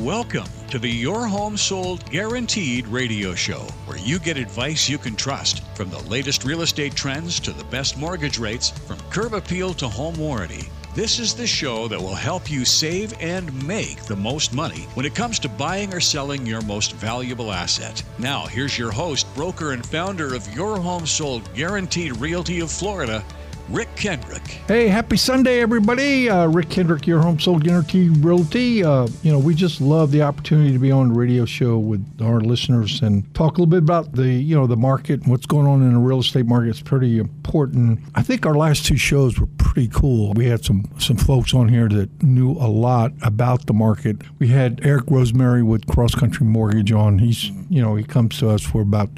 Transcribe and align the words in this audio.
Welcome 0.00 0.48
to 0.70 0.80
the 0.80 0.90
Your 0.90 1.24
Home 1.24 1.56
Sold 1.56 2.10
Guaranteed 2.10 2.88
radio 2.88 3.32
show, 3.32 3.60
where 3.86 3.96
you 3.96 4.18
get 4.18 4.36
advice 4.36 4.88
you 4.88 4.98
can 4.98 5.14
trust 5.14 5.62
from 5.76 5.88
the 5.88 6.00
latest 6.00 6.42
real 6.44 6.62
estate 6.62 6.96
trends 6.96 7.38
to 7.38 7.52
the 7.52 7.62
best 7.66 7.96
mortgage 7.96 8.36
rates, 8.36 8.70
from 8.70 8.98
curb 9.10 9.34
appeal 9.34 9.72
to 9.74 9.88
home 9.88 10.16
warranty. 10.16 10.68
This 10.96 11.20
is 11.20 11.32
the 11.32 11.46
show 11.46 11.86
that 11.86 12.00
will 12.00 12.16
help 12.16 12.50
you 12.50 12.64
save 12.64 13.14
and 13.20 13.66
make 13.68 14.02
the 14.02 14.16
most 14.16 14.52
money 14.52 14.88
when 14.94 15.06
it 15.06 15.14
comes 15.14 15.38
to 15.38 15.48
buying 15.48 15.94
or 15.94 16.00
selling 16.00 16.44
your 16.44 16.62
most 16.62 16.94
valuable 16.94 17.52
asset. 17.52 18.02
Now, 18.18 18.46
here's 18.46 18.76
your 18.76 18.90
host, 18.90 19.32
broker, 19.36 19.74
and 19.74 19.86
founder 19.86 20.34
of 20.34 20.52
Your 20.56 20.76
Home 20.76 21.06
Sold 21.06 21.54
Guaranteed 21.54 22.16
Realty 22.16 22.58
of 22.58 22.72
Florida, 22.72 23.24
Rick 23.70 23.94
Kendrick. 23.96 24.42
Hey, 24.68 24.88
happy 24.88 25.16
Sunday, 25.16 25.60
everybody. 25.60 26.28
Uh, 26.28 26.46
Rick 26.46 26.68
Kendrick, 26.68 27.06
your 27.06 27.20
home 27.20 27.40
sold 27.40 27.64
guarantee 27.64 28.08
realty. 28.08 28.84
Uh, 28.84 29.08
you 29.22 29.32
know, 29.32 29.38
we 29.38 29.54
just 29.54 29.80
love 29.80 30.10
the 30.10 30.22
opportunity 30.22 30.72
to 30.72 30.78
be 30.78 30.92
on 30.92 31.08
the 31.08 31.14
radio 31.14 31.46
show 31.46 31.78
with 31.78 32.06
our 32.20 32.40
listeners 32.40 33.00
and 33.00 33.32
talk 33.34 33.52
a 33.56 33.62
little 33.62 33.66
bit 33.66 33.78
about 33.78 34.12
the, 34.12 34.28
you 34.28 34.54
know, 34.54 34.66
the 34.66 34.76
market 34.76 35.22
and 35.22 35.30
what's 35.30 35.46
going 35.46 35.66
on 35.66 35.82
in 35.82 35.94
the 35.94 35.98
real 35.98 36.20
estate 36.20 36.44
market. 36.44 36.68
It's 36.68 36.82
pretty 36.82 37.18
important. 37.18 38.00
I 38.14 38.22
think 38.22 38.44
our 38.44 38.54
last 38.54 38.84
two 38.84 38.98
shows 38.98 39.40
were 39.40 39.48
pretty 39.56 39.88
cool. 39.88 40.34
We 40.34 40.46
had 40.46 40.64
some 40.64 40.84
some 40.98 41.16
folks 41.16 41.54
on 41.54 41.68
here 41.68 41.88
that 41.88 42.22
knew 42.22 42.52
a 42.52 42.68
lot 42.68 43.12
about 43.22 43.66
the 43.66 43.72
market. 43.72 44.18
We 44.38 44.48
had 44.48 44.80
Eric 44.84 45.04
Rosemary 45.08 45.62
with 45.62 45.86
Cross 45.86 46.16
Country 46.16 46.46
Mortgage 46.46 46.92
on. 46.92 47.18
He's, 47.18 47.44
you 47.70 47.80
know, 47.80 47.94
he 47.96 48.04
comes 48.04 48.38
to 48.38 48.50
us 48.50 48.62
for 48.62 48.82
about 48.82 49.08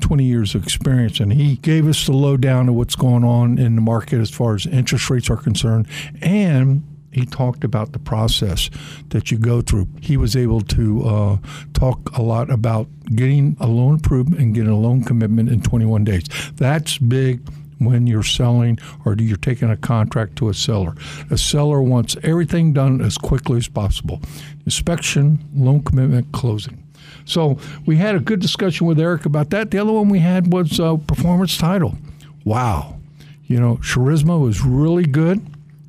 20 0.00 0.24
years 0.24 0.54
of 0.54 0.62
experience, 0.62 1.20
and 1.20 1.32
he 1.32 1.56
gave 1.56 1.86
us 1.86 2.06
the 2.06 2.12
lowdown 2.12 2.68
of 2.68 2.74
what's 2.74 2.96
going 2.96 3.24
on 3.24 3.58
in 3.58 3.74
the 3.74 3.80
market 3.80 4.20
as 4.20 4.30
far 4.30 4.54
as 4.54 4.66
interest 4.66 5.10
rates 5.10 5.30
are 5.30 5.36
concerned. 5.36 5.86
And 6.22 6.84
he 7.12 7.24
talked 7.24 7.64
about 7.64 7.92
the 7.92 7.98
process 7.98 8.70
that 9.08 9.30
you 9.30 9.38
go 9.38 9.60
through. 9.60 9.88
He 10.00 10.16
was 10.16 10.36
able 10.36 10.60
to 10.62 11.04
uh, 11.04 11.36
talk 11.72 12.16
a 12.16 12.22
lot 12.22 12.50
about 12.50 12.86
getting 13.14 13.56
a 13.60 13.66
loan 13.66 13.96
approved 13.96 14.34
and 14.38 14.54
getting 14.54 14.70
a 14.70 14.78
loan 14.78 15.04
commitment 15.04 15.48
in 15.48 15.62
21 15.62 16.04
days. 16.04 16.24
That's 16.54 16.98
big 16.98 17.40
when 17.78 18.06
you're 18.06 18.22
selling 18.22 18.78
or 19.04 19.14
you're 19.18 19.36
taking 19.36 19.70
a 19.70 19.76
contract 19.76 20.36
to 20.36 20.48
a 20.48 20.54
seller. 20.54 20.94
A 21.30 21.38
seller 21.38 21.80
wants 21.80 22.16
everything 22.22 22.72
done 22.72 23.00
as 23.00 23.16
quickly 23.16 23.58
as 23.58 23.68
possible 23.68 24.20
inspection, 24.64 25.38
loan 25.54 25.82
commitment, 25.82 26.30
closing. 26.32 26.87
So 27.24 27.58
we 27.86 27.96
had 27.96 28.14
a 28.14 28.20
good 28.20 28.40
discussion 28.40 28.86
with 28.86 28.98
Eric 28.98 29.26
about 29.26 29.50
that. 29.50 29.70
The 29.70 29.78
other 29.78 29.92
one 29.92 30.08
we 30.08 30.20
had 30.20 30.52
was 30.52 30.78
uh, 30.80 30.96
performance 30.96 31.56
title. 31.56 31.96
Wow. 32.44 32.98
You 33.46 33.60
know, 33.60 33.76
Charisma 33.76 34.40
was 34.40 34.62
really 34.62 35.04
good. 35.04 35.44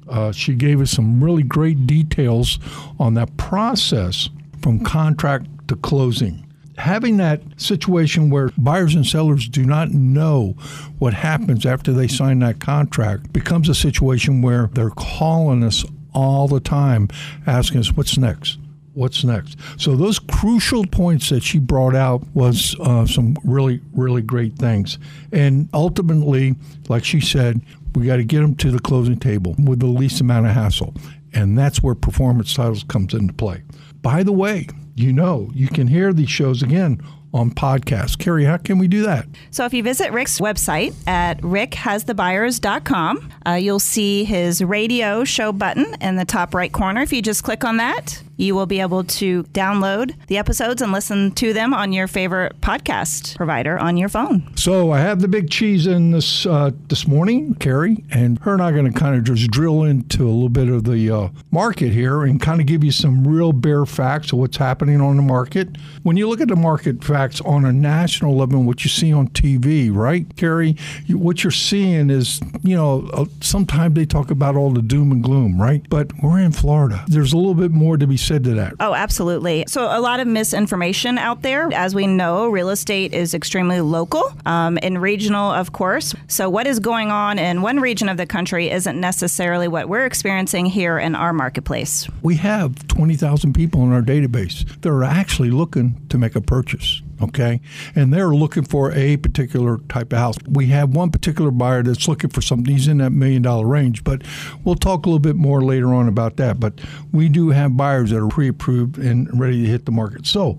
Uh, 0.09 0.31
she 0.31 0.55
gave 0.55 0.81
us 0.81 0.91
some 0.91 1.23
really 1.23 1.43
great 1.43 1.85
details 1.85 2.57
on 2.99 3.13
that 3.13 3.35
process 3.37 4.29
from 4.61 4.83
contract 4.83 5.45
to 5.67 5.75
closing. 5.75 6.45
Having 6.77 7.17
that 7.17 7.41
situation 7.57 8.29
where 8.29 8.51
buyers 8.57 8.95
and 8.95 9.05
sellers 9.05 9.47
do 9.49 9.65
not 9.65 9.91
know 9.91 10.55
what 10.97 11.13
happens 11.13 11.65
after 11.65 11.91
they 11.91 12.07
sign 12.07 12.39
that 12.39 12.59
contract 12.59 13.33
becomes 13.33 13.67
a 13.67 13.75
situation 13.75 14.41
where 14.41 14.67
they're 14.73 14.89
calling 14.89 15.63
us 15.63 15.83
all 16.13 16.47
the 16.47 16.61
time 16.61 17.09
asking 17.45 17.81
us, 17.81 17.91
what's 17.91 18.17
next? 18.17 18.57
What's 18.99 19.23
next. 19.23 19.57
So 19.77 19.95
those 19.95 20.19
crucial 20.19 20.85
points 20.85 21.29
that 21.29 21.41
she 21.41 21.57
brought 21.57 21.95
out 21.95 22.21
was 22.33 22.75
uh, 22.81 23.05
some 23.05 23.37
really, 23.45 23.79
really 23.93 24.21
great 24.21 24.57
things. 24.57 24.99
And 25.31 25.69
ultimately, 25.73 26.55
like 26.89 27.05
she 27.05 27.21
said, 27.21 27.61
we 27.95 28.07
got 28.07 28.17
to 28.17 28.25
get 28.25 28.41
them 28.41 28.55
to 28.55 28.71
the 28.71 28.79
closing 28.79 29.17
table 29.17 29.55
with 29.57 29.79
the 29.79 29.85
least 29.85 30.19
amount 30.19 30.47
of 30.47 30.51
hassle. 30.51 30.93
And 31.33 31.57
that's 31.57 31.81
where 31.81 31.95
performance 31.95 32.53
titles 32.53 32.83
comes 32.83 33.13
into 33.13 33.33
play. 33.33 33.63
By 34.01 34.21
the 34.21 34.33
way, 34.33 34.67
you 34.95 35.13
know, 35.13 35.49
you 35.53 35.69
can 35.69 35.87
hear 35.87 36.11
these 36.11 36.29
shows 36.29 36.61
again 36.61 37.01
on 37.33 37.51
podcast. 37.51 38.17
Karey, 38.17 38.45
how 38.45 38.57
can 38.57 38.79
we 38.79 38.89
do 38.89 39.03
that? 39.03 39.27
So 39.51 39.63
if 39.63 39.73
you 39.73 39.81
visit 39.81 40.11
Rick's 40.11 40.41
website 40.41 40.93
at 41.07 41.39
rickhasthebuyers.com, 41.39 43.33
uh, 43.47 43.53
you'll 43.53 43.79
see 43.79 44.25
his 44.25 44.61
radio 44.61 45.23
show 45.23 45.53
button 45.53 45.95
in 46.01 46.17
the 46.17 46.25
top 46.25 46.53
right 46.53 46.73
corner. 46.73 47.01
If 47.01 47.13
you 47.13 47.21
just 47.21 47.43
click 47.45 47.63
on 47.63 47.77
that, 47.77 48.21
you 48.39 48.55
will 48.55 48.65
be 48.65 48.79
able 48.79 49.03
to 49.03 49.43
download 49.43 50.15
the 50.27 50.37
episodes 50.37 50.81
and 50.81 50.93
listen 50.93 51.31
to 51.33 51.51
them 51.51 51.73
on 51.73 51.91
your 51.91 52.07
favorite 52.07 52.59
podcast 52.61 53.35
provider 53.35 53.77
on 53.77 53.97
your 53.97 54.07
phone. 54.07 54.49
So 54.55 54.91
I 54.91 54.99
have 54.99 55.19
the 55.19 55.27
big 55.27 55.51
cheese 55.51 55.85
in 55.85 56.11
this 56.11 56.45
uh, 56.45 56.71
this 56.87 57.05
morning, 57.05 57.55
Karey, 57.55 58.03
and 58.11 58.39
her 58.39 58.53
and 58.53 58.61
I 58.61 58.69
are 58.69 58.71
going 58.71 58.91
to 58.91 58.97
kind 58.97 59.15
of 59.15 59.25
just 59.25 59.51
drill 59.51 59.83
into 59.83 60.23
a 60.23 60.31
little 60.31 60.49
bit 60.49 60.69
of 60.69 60.85
the 60.85 61.11
uh, 61.11 61.29
market 61.51 61.91
here 61.91 62.23
and 62.23 62.41
kind 62.41 62.61
of 62.61 62.67
give 62.67 62.81
you 62.83 62.91
some 62.91 63.27
real 63.27 63.51
bare 63.51 63.85
facts 63.85 64.31
of 64.31 64.39
what's 64.39 64.57
happening 64.57 65.01
on 65.01 65.17
the 65.17 65.21
market. 65.21 65.77
When 66.03 66.15
you 66.15 66.29
look 66.29 66.39
at 66.39 66.47
the 66.47 66.55
market 66.55 67.03
facts 67.03 67.41
on 67.41 67.65
a 67.65 67.73
national 67.73 68.37
level, 68.37 68.63
what 68.63 68.85
you 68.85 68.89
see 68.89 69.11
on 69.11 69.27
TV, 69.29 69.93
right, 69.93 70.27
Karey, 70.37 70.79
you, 71.05 71.17
what 71.17 71.43
you're 71.43 71.51
seeing 71.51 72.09
is, 72.09 72.39
you 72.63 72.75
know, 72.75 73.09
uh, 73.13 73.25
sometimes 73.41 73.95
they 73.95 74.05
talk 74.05 74.31
about 74.31 74.55
all 74.55 74.71
the 74.71 74.81
doom 74.81 75.11
and 75.11 75.21
gloom, 75.21 75.61
right? 75.61 75.87
But 75.89 76.11
we're 76.23 76.39
in 76.39 76.53
Florida. 76.53 77.03
There's 77.07 77.33
a 77.33 77.37
little 77.37 77.53
bit 77.53 77.71
more 77.71 77.97
to 77.97 78.07
be 78.07 78.15
said 78.29 78.43
to 78.43 78.53
that. 78.53 78.75
Oh, 78.79 78.93
absolutely. 78.93 79.65
So, 79.67 79.85
a 79.85 79.99
lot 79.99 80.19
of 80.19 80.27
misinformation 80.27 81.17
out 81.17 81.41
there. 81.41 81.67
As 81.73 81.95
we 81.95 82.05
know, 82.05 82.47
real 82.47 82.69
estate 82.69 83.11
is 83.11 83.33
extremely 83.33 83.81
local 83.81 84.31
um, 84.45 84.77
and 84.83 85.01
regional, 85.01 85.51
of 85.51 85.73
course. 85.73 86.13
So, 86.27 86.47
what 86.47 86.67
is 86.67 86.79
going 86.79 87.09
on 87.09 87.39
in 87.39 87.63
one 87.63 87.79
region 87.79 88.07
of 88.07 88.17
the 88.17 88.27
country 88.27 88.69
isn't 88.69 88.99
necessarily 88.99 89.67
what 89.67 89.89
we're 89.89 90.05
experiencing 90.05 90.67
here 90.67 90.99
in 90.99 91.15
our 91.15 91.33
marketplace. 91.33 92.07
We 92.21 92.35
have 92.35 92.87
20,000 92.87 93.53
people 93.53 93.81
in 93.83 93.91
our 93.91 94.03
database 94.03 94.79
that 94.81 94.89
are 94.89 95.03
actually 95.03 95.49
looking 95.49 95.99
to 96.09 96.19
make 96.19 96.35
a 96.35 96.41
purchase 96.41 97.01
okay? 97.21 97.61
And 97.95 98.13
they're 98.13 98.29
looking 98.29 98.63
for 98.63 98.91
a 98.91 99.17
particular 99.17 99.77
type 99.89 100.13
of 100.13 100.19
house. 100.19 100.35
We 100.47 100.67
have 100.67 100.95
one 100.95 101.11
particular 101.11 101.51
buyer 101.51 101.83
that's 101.83 102.07
looking 102.07 102.29
for 102.29 102.41
something. 102.41 102.73
He's 102.73 102.87
in 102.87 102.97
that 102.99 103.11
million 103.11 103.41
dollar 103.41 103.65
range, 103.65 104.03
but 104.03 104.21
we'll 104.63 104.75
talk 104.75 105.05
a 105.05 105.09
little 105.09 105.19
bit 105.19 105.35
more 105.35 105.61
later 105.61 105.93
on 105.93 106.07
about 106.07 106.37
that. 106.37 106.59
But 106.59 106.79
we 107.11 107.29
do 107.29 107.49
have 107.49 107.75
buyers 107.77 108.11
that 108.11 108.21
are 108.21 108.27
pre-approved 108.27 108.97
and 108.97 109.27
ready 109.39 109.63
to 109.63 109.69
hit 109.69 109.85
the 109.85 109.91
market. 109.91 110.25
So, 110.25 110.55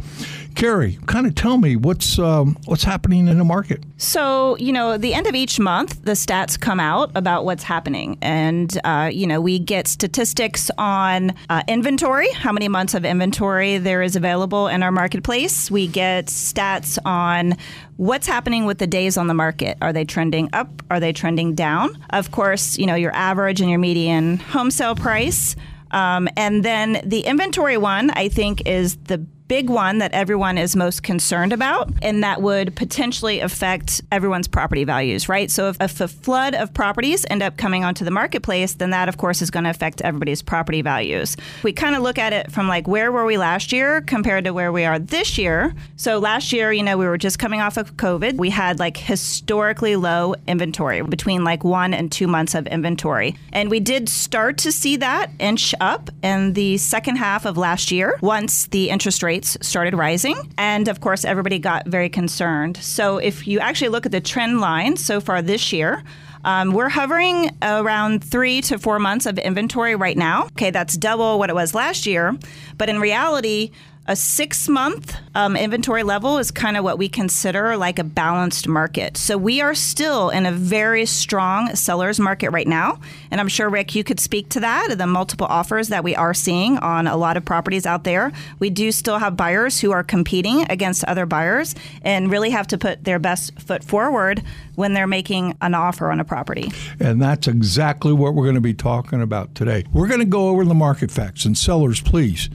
Karey, 0.55 1.05
kind 1.07 1.27
of 1.27 1.35
tell 1.35 1.57
me 1.57 1.77
what's 1.77 2.19
um, 2.19 2.57
what's 2.67 2.85
happening 2.85 3.29
in 3.29 3.39
the 3.39 3.45
market. 3.45 3.83
So, 3.97 4.57
you 4.57 4.73
know, 4.73 4.99
the 4.99 5.15
end 5.15 5.27
of 5.27 5.35
each 5.35 5.59
month, 5.59 6.05
the 6.05 6.13
stats 6.13 6.59
come 6.59 6.81
out 6.81 7.11
about 7.15 7.45
what's 7.45 7.63
happening, 7.63 8.19
and 8.21 8.79
uh, 8.85 9.11
you 9.13 9.27
know, 9.27 9.41
we 9.41 9.59
get 9.59 9.89
statistics 9.89 10.71
on 10.79 11.35
uh, 11.49 11.63
inventory, 11.69 12.31
how 12.33 12.53
many 12.53 12.69
months 12.69 12.95
of 12.95 13.05
inventory 13.05 13.79
there 13.79 14.03
is 14.03 14.17
available 14.17 14.69
in 14.69 14.83
our 14.83 14.93
marketplace. 14.93 15.71
We 15.71 15.87
get 15.87 16.29
stats 16.53 16.99
on 17.05 17.57
what's 17.97 18.27
happening 18.27 18.65
with 18.67 18.79
the 18.79 18.87
days 18.87 19.17
on 19.17 19.27
the 19.27 19.35
market. 19.35 19.79
Are 19.81 19.93
they 19.93 20.05
trending 20.05 20.49
up? 20.53 20.83
Are 20.91 21.01
they 21.01 21.13
trending 21.13 21.55
down? 21.55 21.97
Of 22.11 22.31
course, 22.31 22.79
you 22.79 22.87
know, 22.87 22.95
your 22.95 23.15
average 23.15 23.61
and 23.61 23.71
your 23.71 23.79
median 23.79 24.39
home 24.39 24.71
sale 24.71 24.95
price. 24.95 25.57
Um, 25.91 26.29
and 26.37 26.65
then 26.65 27.01
the 27.05 27.21
inventory 27.21 27.77
one, 27.77 28.11
I 28.11 28.29
think, 28.29 28.67
is 28.67 28.97
the 29.05 29.27
big 29.51 29.69
one 29.69 29.99
that 29.99 30.13
everyone 30.13 30.57
is 30.57 30.77
most 30.77 31.03
concerned 31.03 31.53
about, 31.53 31.91
and 32.03 32.23
that 32.23 32.41
would 32.41 32.77
potentially 32.77 33.41
affect 33.41 34.01
everyone's 34.13 34.47
property 34.47 34.85
values, 34.85 35.29
right? 35.29 35.51
So 35.51 35.69
if, 35.71 35.77
if 35.81 36.01
a 36.01 36.07
flood 36.07 36.55
of 36.55 36.73
properties 36.73 37.27
end 37.29 37.43
up 37.43 37.57
coming 37.57 37.83
onto 37.83 38.05
the 38.05 38.13
marketplace, 38.13 38.75
then 38.75 38.91
that, 38.91 39.09
of 39.09 39.17
course, 39.17 39.43
is 39.43 39.51
going 39.51 39.65
to 39.65 39.71
affect 39.71 40.03
everybody's 40.03 40.41
property 40.41 40.83
values. 40.83 41.37
We 41.65 41.73
kind 41.73 41.97
of 41.97 42.03
look 42.03 42.17
at 42.17 42.33
it 42.33 42.53
from 42.53 42.69
like 42.69 42.87
where 42.87 43.11
were 43.11 43.25
we 43.25 43.39
last 43.39 43.73
year 43.73 44.03
compared 44.03 44.45
to 44.45 44.53
where 44.53 44.71
we 44.71 44.85
are 44.85 45.01
this 45.01 45.37
year. 45.37 45.75
So 45.97 46.21
last 46.21 46.53
year, 46.53 46.71
you 46.71 46.85
know, 46.85 46.97
we 46.97 47.07
were 47.07 47.19
just 47.19 47.41
coming 47.41 47.61
off 47.61 47.77
of 47.77 47.97
COVID. 47.97 48.37
We 48.37 48.51
had 48.51 48.79
like 48.79 48.97
historically 48.97 49.97
low 49.97 50.37
inventory 50.47 51.03
between 51.03 51.43
like 51.43 51.65
one 51.65 51.93
and 51.93 52.13
two 52.13 52.29
months 52.29 52.55
of 52.55 52.69
inventory. 52.69 53.37
And 53.53 53.69
we 53.69 53.81
did 53.81 54.09
start 54.09 54.59
to 54.59 54.71
see 54.71 54.95
that 54.99 55.33
inch 55.41 55.75
up 55.81 56.09
in 56.23 56.53
the 56.53 56.79
second 56.79 57.17
half 57.17 57.47
of 57.47 57.57
last 57.57 57.91
year 57.91 58.17
once 58.23 58.69
the 58.69 58.91
interest 58.91 59.25
rates 59.25 59.40
rates 59.41 59.57
started 59.67 59.95
rising. 59.95 60.37
And 60.59 60.87
of 60.87 61.01
course, 61.01 61.25
everybody 61.25 61.59
got 61.59 61.87
very 61.87 62.11
concerned. 62.11 62.77
So 62.77 63.17
if 63.17 63.47
you 63.47 63.59
actually 63.59 63.89
look 63.89 64.05
at 64.05 64.13
the 64.13 64.21
trend 64.21 64.61
line 64.61 64.99
so 64.99 65.19
far 65.19 65.41
this 65.41 65.73
year, 65.73 66.03
um, 66.45 66.73
we're 66.73 66.91
hovering 66.91 67.51
around 67.63 68.23
three 68.23 68.61
to 68.63 68.79
four 68.79 68.99
months 68.99 69.25
of 69.25 69.39
inventory 69.39 69.97
right 69.97 70.17
now. 70.17 70.45
Okay, 70.57 70.71
that's 70.71 70.95
double 70.95 71.39
what 71.39 71.49
it 71.49 71.55
was 71.55 71.75
last 71.75 72.05
year. 72.05 72.37
But 72.77 72.91
in 72.91 73.01
reality, 73.01 73.71
a 74.11 74.17
six 74.17 74.69
month 74.69 75.17
um, 75.37 75.55
inventory 75.55 76.03
level 76.03 76.39
is 76.39 76.51
kind 76.51 76.77
of 76.77 76.83
what 76.83 76.99
we 76.99 77.09
consider 77.09 77.77
like 77.77 78.01
a 78.01 78.03
balanced 78.03 78.67
market. 78.67 79.17
So 79.17 79.39
we 79.39 79.61
are 79.61 79.73
still 79.73 80.31
in 80.31 80.47
a 80.47 80.51
very 80.51 81.07
strong 81.07 81.77
seller's 81.77 82.19
market 82.19 82.51
right 82.51 82.67
now. 82.67 82.99
And 83.31 83.41
I'm 83.41 83.47
sure, 83.47 83.71
Rick, 83.71 83.95
you 83.95 84.03
could 84.03 84.19
speak 84.19 84.49
to 84.49 84.61
that, 84.61 84.99
the 84.99 85.07
multiple 85.07 85.47
offers 85.47 85.91
that 85.91 86.03
we 86.03 86.17
are 86.17 86.35
seeing 86.35 86.77
on 86.79 87.07
a 87.07 87.17
lot 87.17 87.37
of 87.37 87.45
properties 87.45 87.87
out 87.87 88.03
there. 88.03 88.33
We 88.59 88.69
do 88.69 88.91
still 88.91 89.19
have 89.19 89.37
buyers 89.37 89.79
who 89.79 89.93
are 89.93 90.03
competing 90.03 90.69
against 90.69 91.05
other 91.05 91.25
buyers 91.25 91.77
and 92.03 92.33
really 92.33 92.51
have 92.51 92.67
to 92.67 92.79
put 92.79 93.05
their 93.05 93.21
best 93.21 93.61
foot 93.61 93.85
forward 93.85 94.43
when 94.75 94.93
they're 94.93 95.07
making 95.07 95.57
an 95.61 95.77
offer 95.77 96.11
on 96.11 96.19
a 96.19 96.25
property. 96.25 96.73
And 96.99 97.23
that's 97.23 97.47
exactly 97.47 98.13
what 98.13 98.35
we're 98.35 98.45
going 98.45 98.57
to 98.57 98.61
be 98.61 98.75
talking 98.75 99.23
about 99.23 99.55
today. 99.55 99.85
We're 99.93 100.09
going 100.09 100.19
to 100.19 100.27
go 100.27 100.49
over 100.49 100.65
the 100.65 100.75
market 100.75 101.13
facts. 101.13 101.45
And 101.45 101.57
sellers, 101.57 102.01
please 102.01 102.51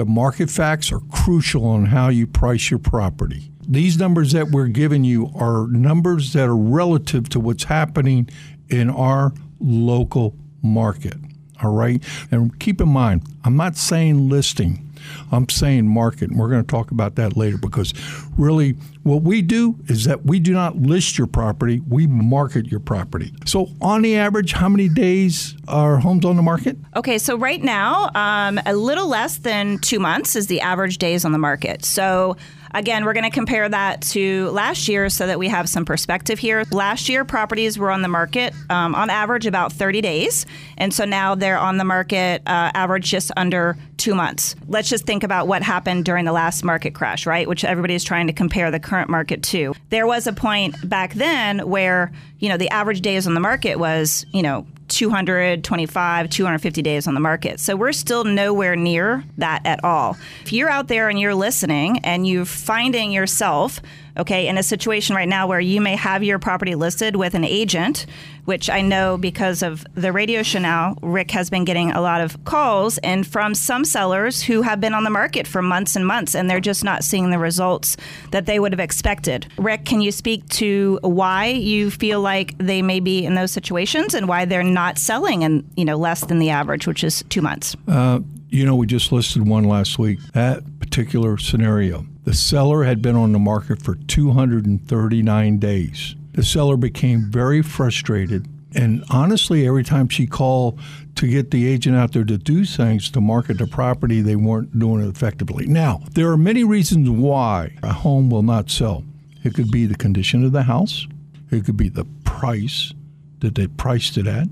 The 0.00 0.06
market 0.06 0.48
facts 0.48 0.90
are 0.92 1.00
crucial 1.12 1.66
on 1.66 1.84
how 1.84 2.08
you 2.08 2.26
price 2.26 2.70
your 2.70 2.78
property. 2.78 3.50
These 3.68 3.98
numbers 3.98 4.32
that 4.32 4.48
we're 4.48 4.68
giving 4.68 5.04
you 5.04 5.30
are 5.34 5.66
numbers 5.66 6.32
that 6.32 6.48
are 6.48 6.56
relative 6.56 7.28
to 7.28 7.38
what's 7.38 7.64
happening 7.64 8.26
in 8.70 8.88
our 8.88 9.34
local 9.60 10.34
market. 10.62 11.18
All 11.62 11.74
right? 11.74 12.02
And 12.30 12.58
keep 12.58 12.80
in 12.80 12.88
mind, 12.88 13.24
I'm 13.44 13.58
not 13.58 13.76
saying 13.76 14.30
listing. 14.30 14.89
I'm 15.32 15.48
saying 15.48 15.88
market, 15.88 16.30
and 16.30 16.38
we're 16.38 16.48
going 16.48 16.64
to 16.64 16.70
talk 16.70 16.90
about 16.90 17.16
that 17.16 17.36
later 17.36 17.58
because 17.58 17.92
really 18.36 18.72
what 19.02 19.22
we 19.22 19.42
do 19.42 19.76
is 19.86 20.04
that 20.04 20.26
we 20.26 20.38
do 20.38 20.52
not 20.52 20.76
list 20.76 21.16
your 21.16 21.26
property, 21.26 21.80
we 21.88 22.06
market 22.06 22.66
your 22.66 22.80
property. 22.80 23.32
So, 23.46 23.68
on 23.80 24.02
the 24.02 24.16
average, 24.16 24.52
how 24.52 24.68
many 24.68 24.88
days 24.88 25.56
are 25.68 25.98
homes 25.98 26.24
on 26.24 26.36
the 26.36 26.42
market? 26.42 26.76
Okay, 26.96 27.18
so 27.18 27.36
right 27.36 27.62
now, 27.62 28.10
um, 28.14 28.60
a 28.66 28.74
little 28.74 29.08
less 29.08 29.38
than 29.38 29.78
two 29.78 29.98
months 29.98 30.36
is 30.36 30.48
the 30.48 30.60
average 30.60 30.98
days 30.98 31.24
on 31.24 31.32
the 31.32 31.38
market. 31.38 31.84
So, 31.84 32.36
Again, 32.72 33.04
we're 33.04 33.12
going 33.12 33.24
to 33.24 33.30
compare 33.30 33.68
that 33.68 34.02
to 34.02 34.48
last 34.50 34.86
year 34.86 35.08
so 35.08 35.26
that 35.26 35.38
we 35.38 35.48
have 35.48 35.68
some 35.68 35.84
perspective 35.84 36.38
here. 36.38 36.64
Last 36.70 37.08
year, 37.08 37.24
properties 37.24 37.78
were 37.78 37.90
on 37.90 38.02
the 38.02 38.08
market 38.08 38.54
um, 38.68 38.94
on 38.94 39.10
average 39.10 39.46
about 39.46 39.72
30 39.72 40.00
days. 40.00 40.46
And 40.78 40.94
so 40.94 41.04
now 41.04 41.34
they're 41.34 41.58
on 41.58 41.78
the 41.78 41.84
market 41.84 42.42
uh, 42.46 42.70
average 42.74 43.10
just 43.10 43.32
under 43.36 43.76
two 43.96 44.14
months. 44.14 44.54
Let's 44.68 44.88
just 44.88 45.04
think 45.04 45.22
about 45.24 45.48
what 45.48 45.62
happened 45.62 46.04
during 46.04 46.24
the 46.24 46.32
last 46.32 46.64
market 46.64 46.94
crash, 46.94 47.26
right? 47.26 47.48
Which 47.48 47.64
everybody's 47.64 48.04
trying 48.04 48.28
to 48.28 48.32
compare 48.32 48.70
the 48.70 48.80
current 48.80 49.10
market 49.10 49.42
to. 49.44 49.74
There 49.90 50.06
was 50.06 50.26
a 50.26 50.32
point 50.32 50.88
back 50.88 51.14
then 51.14 51.68
where, 51.68 52.12
you 52.40 52.48
know, 52.48 52.56
the 52.56 52.70
average 52.70 53.02
days 53.02 53.26
on 53.26 53.34
the 53.34 53.40
market 53.40 53.78
was, 53.78 54.26
you 54.32 54.42
know, 54.42 54.66
225, 54.88 56.30
250 56.30 56.82
days 56.82 57.06
on 57.06 57.14
the 57.14 57.20
market. 57.20 57.60
So 57.60 57.76
we're 57.76 57.92
still 57.92 58.24
nowhere 58.24 58.74
near 58.74 59.24
that 59.38 59.64
at 59.64 59.84
all. 59.84 60.16
If 60.42 60.52
you're 60.52 60.70
out 60.70 60.88
there 60.88 61.08
and 61.08 61.20
you're 61.20 61.34
listening 61.34 62.00
and 62.00 62.26
you're 62.26 62.44
finding 62.44 63.12
yourself 63.12 63.80
okay, 64.16 64.48
in 64.48 64.58
a 64.58 64.62
situation 64.62 65.16
right 65.16 65.28
now 65.28 65.46
where 65.46 65.60
you 65.60 65.80
may 65.80 65.96
have 65.96 66.22
your 66.22 66.38
property 66.38 66.74
listed 66.74 67.16
with 67.16 67.34
an 67.34 67.44
agent, 67.44 68.06
which 68.44 68.68
I 68.70 68.80
know 68.80 69.16
because 69.16 69.62
of 69.62 69.86
the 69.94 70.12
radio 70.12 70.40
now, 70.58 70.96
Rick 71.02 71.30
has 71.32 71.50
been 71.50 71.64
getting 71.64 71.90
a 71.92 72.00
lot 72.00 72.20
of 72.20 72.42
calls 72.44 72.98
and 72.98 73.26
from 73.26 73.54
some 73.54 73.84
sellers 73.84 74.42
who 74.42 74.62
have 74.62 74.80
been 74.80 74.94
on 74.94 75.04
the 75.04 75.10
market 75.10 75.46
for 75.46 75.60
months 75.60 75.96
and 75.96 76.06
months 76.06 76.34
and 76.34 76.48
they're 76.48 76.60
just 76.60 76.82
not 76.82 77.04
seeing 77.04 77.30
the 77.30 77.38
results 77.38 77.96
that 78.30 78.46
they 78.46 78.58
would 78.58 78.72
have 78.72 78.80
expected. 78.80 79.46
Rick, 79.58 79.84
can 79.84 80.00
you 80.00 80.10
speak 80.10 80.48
to 80.48 80.98
why 81.02 81.46
you 81.46 81.90
feel 81.90 82.20
like 82.20 82.56
they 82.58 82.80
may 82.80 83.00
be 83.00 83.24
in 83.24 83.34
those 83.34 83.52
situations 83.52 84.14
and 84.14 84.28
why 84.28 84.44
they're 84.44 84.62
not 84.62 84.98
selling 84.98 85.42
in, 85.42 85.68
you 85.76 85.84
know, 85.84 85.96
less 85.96 86.24
than 86.24 86.38
the 86.38 86.50
average, 86.50 86.86
which 86.86 87.04
is 87.04 87.22
two 87.28 87.42
months? 87.42 87.76
Uh, 87.86 88.20
you 88.50 88.66
know, 88.66 88.74
we 88.74 88.86
just 88.86 89.12
listed 89.12 89.46
one 89.46 89.64
last 89.64 89.98
week. 89.98 90.20
That 90.32 90.62
particular 90.80 91.38
scenario 91.38 92.06
the 92.24 92.34
seller 92.34 92.84
had 92.84 93.00
been 93.00 93.16
on 93.16 93.32
the 93.32 93.38
market 93.38 93.82
for 93.82 93.94
239 93.94 95.58
days. 95.58 96.14
The 96.32 96.44
seller 96.44 96.76
became 96.76 97.30
very 97.30 97.62
frustrated. 97.62 98.46
And 98.74 99.04
honestly, 99.10 99.66
every 99.66 99.82
time 99.82 100.08
she 100.08 100.26
called 100.26 100.78
to 101.16 101.26
get 101.26 101.50
the 101.50 101.66
agent 101.66 101.96
out 101.96 102.12
there 102.12 102.24
to 102.24 102.38
do 102.38 102.64
things 102.64 103.10
to 103.10 103.20
market 103.20 103.58
the 103.58 103.66
property, 103.66 104.20
they 104.20 104.36
weren't 104.36 104.78
doing 104.78 105.04
it 105.04 105.08
effectively. 105.08 105.66
Now, 105.66 106.02
there 106.12 106.30
are 106.30 106.36
many 106.36 106.62
reasons 106.62 107.10
why 107.10 107.76
a 107.82 107.92
home 107.92 108.30
will 108.30 108.44
not 108.44 108.70
sell. 108.70 109.02
It 109.42 109.54
could 109.54 109.70
be 109.70 109.86
the 109.86 109.96
condition 109.96 110.44
of 110.44 110.52
the 110.52 110.62
house, 110.62 111.08
it 111.50 111.64
could 111.64 111.76
be 111.76 111.88
the 111.88 112.04
price 112.24 112.92
that 113.40 113.54
they 113.54 113.66
priced 113.66 114.18
it 114.18 114.26
at, 114.28 114.46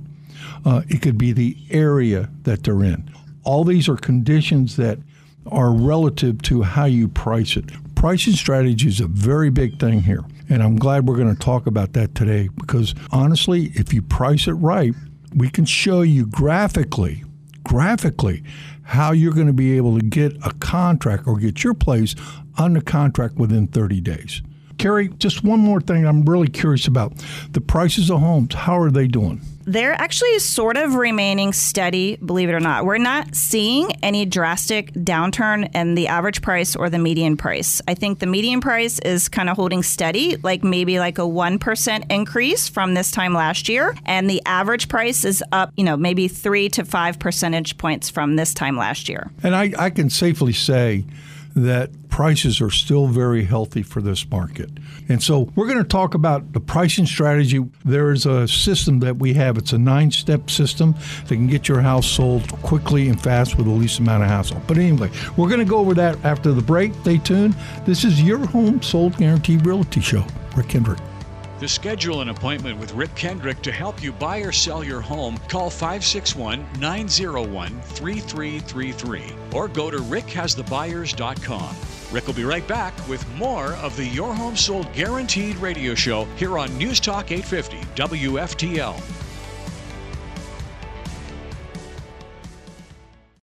uh, 0.64 0.82
it 0.88 1.00
could 1.02 1.18
be 1.18 1.32
the 1.32 1.56
area 1.70 2.28
that 2.42 2.64
they're 2.64 2.82
in. 2.82 3.08
All 3.48 3.64
these 3.64 3.88
are 3.88 3.96
conditions 3.96 4.76
that 4.76 4.98
are 5.50 5.72
relative 5.72 6.42
to 6.42 6.60
how 6.60 6.84
you 6.84 7.08
price 7.08 7.56
it. 7.56 7.64
Pricing 7.94 8.34
strategy 8.34 8.86
is 8.86 9.00
a 9.00 9.06
very 9.06 9.48
big 9.48 9.80
thing 9.80 10.02
here. 10.02 10.22
And 10.50 10.62
I'm 10.62 10.76
glad 10.76 11.08
we're 11.08 11.16
going 11.16 11.34
to 11.34 11.40
talk 11.40 11.66
about 11.66 11.94
that 11.94 12.14
today 12.14 12.50
because 12.58 12.94
honestly, 13.10 13.72
if 13.74 13.94
you 13.94 14.02
price 14.02 14.48
it 14.48 14.52
right, 14.52 14.92
we 15.34 15.48
can 15.48 15.64
show 15.64 16.02
you 16.02 16.26
graphically, 16.26 17.24
graphically, 17.64 18.42
how 18.82 19.12
you're 19.12 19.32
going 19.32 19.46
to 19.46 19.54
be 19.54 19.78
able 19.78 19.98
to 19.98 20.04
get 20.04 20.36
a 20.44 20.52
contract 20.60 21.26
or 21.26 21.38
get 21.38 21.64
your 21.64 21.72
place 21.72 22.14
under 22.58 22.82
contract 22.82 23.36
within 23.36 23.66
30 23.66 24.02
days. 24.02 24.42
Karey, 24.76 25.16
just 25.16 25.42
one 25.42 25.60
more 25.60 25.80
thing 25.80 26.06
I'm 26.06 26.26
really 26.26 26.48
curious 26.48 26.86
about. 26.86 27.14
The 27.52 27.62
prices 27.62 28.10
of 28.10 28.20
homes, 28.20 28.54
how 28.54 28.78
are 28.78 28.90
they 28.90 29.06
doing? 29.06 29.40
They're 29.68 29.92
actually 29.92 30.38
sort 30.38 30.78
of 30.78 30.94
remaining 30.94 31.52
steady, 31.52 32.16
believe 32.16 32.48
it 32.48 32.54
or 32.54 32.60
not. 32.60 32.86
We're 32.86 32.96
not 32.96 33.34
seeing 33.34 33.92
any 34.02 34.24
drastic 34.24 34.94
downturn 34.94 35.70
in 35.74 35.94
the 35.94 36.08
average 36.08 36.40
price 36.40 36.74
or 36.74 36.88
the 36.88 36.98
median 36.98 37.36
price. 37.36 37.82
I 37.86 37.92
think 37.92 38.18
the 38.18 38.26
median 38.26 38.62
price 38.62 38.98
is 39.00 39.28
kind 39.28 39.50
of 39.50 39.56
holding 39.56 39.82
steady, 39.82 40.36
like 40.36 40.64
maybe 40.64 40.98
like 40.98 41.18
a 41.18 41.22
1% 41.22 42.10
increase 42.10 42.66
from 42.66 42.94
this 42.94 43.10
time 43.10 43.34
last 43.34 43.68
year. 43.68 43.94
And 44.06 44.30
the 44.30 44.40
average 44.46 44.88
price 44.88 45.26
is 45.26 45.44
up, 45.52 45.74
you 45.76 45.84
know, 45.84 45.98
maybe 45.98 46.28
three 46.28 46.70
to 46.70 46.86
five 46.86 47.18
percentage 47.18 47.76
points 47.76 48.08
from 48.08 48.36
this 48.36 48.54
time 48.54 48.78
last 48.78 49.06
year. 49.06 49.30
And 49.42 49.54
I, 49.54 49.74
I 49.78 49.90
can 49.90 50.08
safely 50.08 50.54
say, 50.54 51.04
that 51.64 51.90
prices 52.08 52.60
are 52.60 52.70
still 52.70 53.06
very 53.06 53.44
healthy 53.44 53.82
for 53.82 54.02
this 54.02 54.28
market. 54.28 54.70
And 55.08 55.22
so 55.22 55.50
we're 55.54 55.66
going 55.66 55.78
to 55.78 55.84
talk 55.84 56.14
about 56.14 56.52
the 56.52 56.60
pricing 56.60 57.06
strategy. 57.06 57.64
There 57.84 58.10
is 58.10 58.26
a 58.26 58.48
system 58.48 59.00
that 59.00 59.16
we 59.18 59.34
have. 59.34 59.56
It's 59.56 59.72
a 59.72 59.78
nine 59.78 60.10
step 60.10 60.50
system 60.50 60.94
that 61.26 61.34
can 61.34 61.46
get 61.46 61.68
your 61.68 61.80
house 61.80 62.06
sold 62.06 62.50
quickly 62.62 63.08
and 63.08 63.20
fast 63.20 63.56
with 63.56 63.66
the 63.66 63.72
least 63.72 64.00
amount 64.00 64.24
of 64.24 64.28
hassle. 64.28 64.60
But 64.66 64.78
anyway, 64.78 65.10
we're 65.36 65.48
going 65.48 65.60
to 65.60 65.64
go 65.64 65.78
over 65.78 65.94
that 65.94 66.22
after 66.24 66.52
the 66.52 66.62
break. 66.62 66.92
Stay 67.02 67.18
tuned. 67.18 67.54
This 67.86 68.04
is 68.04 68.20
your 68.22 68.44
home 68.46 68.82
sold 68.82 69.16
guaranteed 69.16 69.64
realty 69.64 70.00
show. 70.00 70.24
Rick 70.56 70.68
Kendrick. 70.68 70.98
To 71.60 71.66
schedule 71.68 72.20
an 72.20 72.28
appointment 72.28 72.78
with 72.78 72.94
Rick 72.94 73.16
Kendrick 73.16 73.62
to 73.62 73.72
help 73.72 74.00
you 74.00 74.12
buy 74.12 74.38
or 74.38 74.52
sell 74.52 74.84
your 74.84 75.00
home, 75.00 75.38
call 75.48 75.70
561 75.70 76.64
901 76.78 77.80
3333 77.80 79.22
or 79.52 79.66
go 79.66 79.90
to 79.90 79.98
rickhasthebuyers.com. 79.98 81.76
Rick 82.12 82.26
will 82.26 82.34
be 82.34 82.44
right 82.44 82.66
back 82.68 82.94
with 83.08 83.28
more 83.34 83.72
of 83.74 83.96
the 83.96 84.06
Your 84.06 84.32
Home 84.32 84.56
Sold 84.56 84.92
Guaranteed 84.92 85.56
radio 85.56 85.96
show 85.96 86.26
here 86.36 86.58
on 86.58 86.76
News 86.78 87.00
Talk 87.00 87.32
850 87.32 87.78
WFTL. 88.00 89.17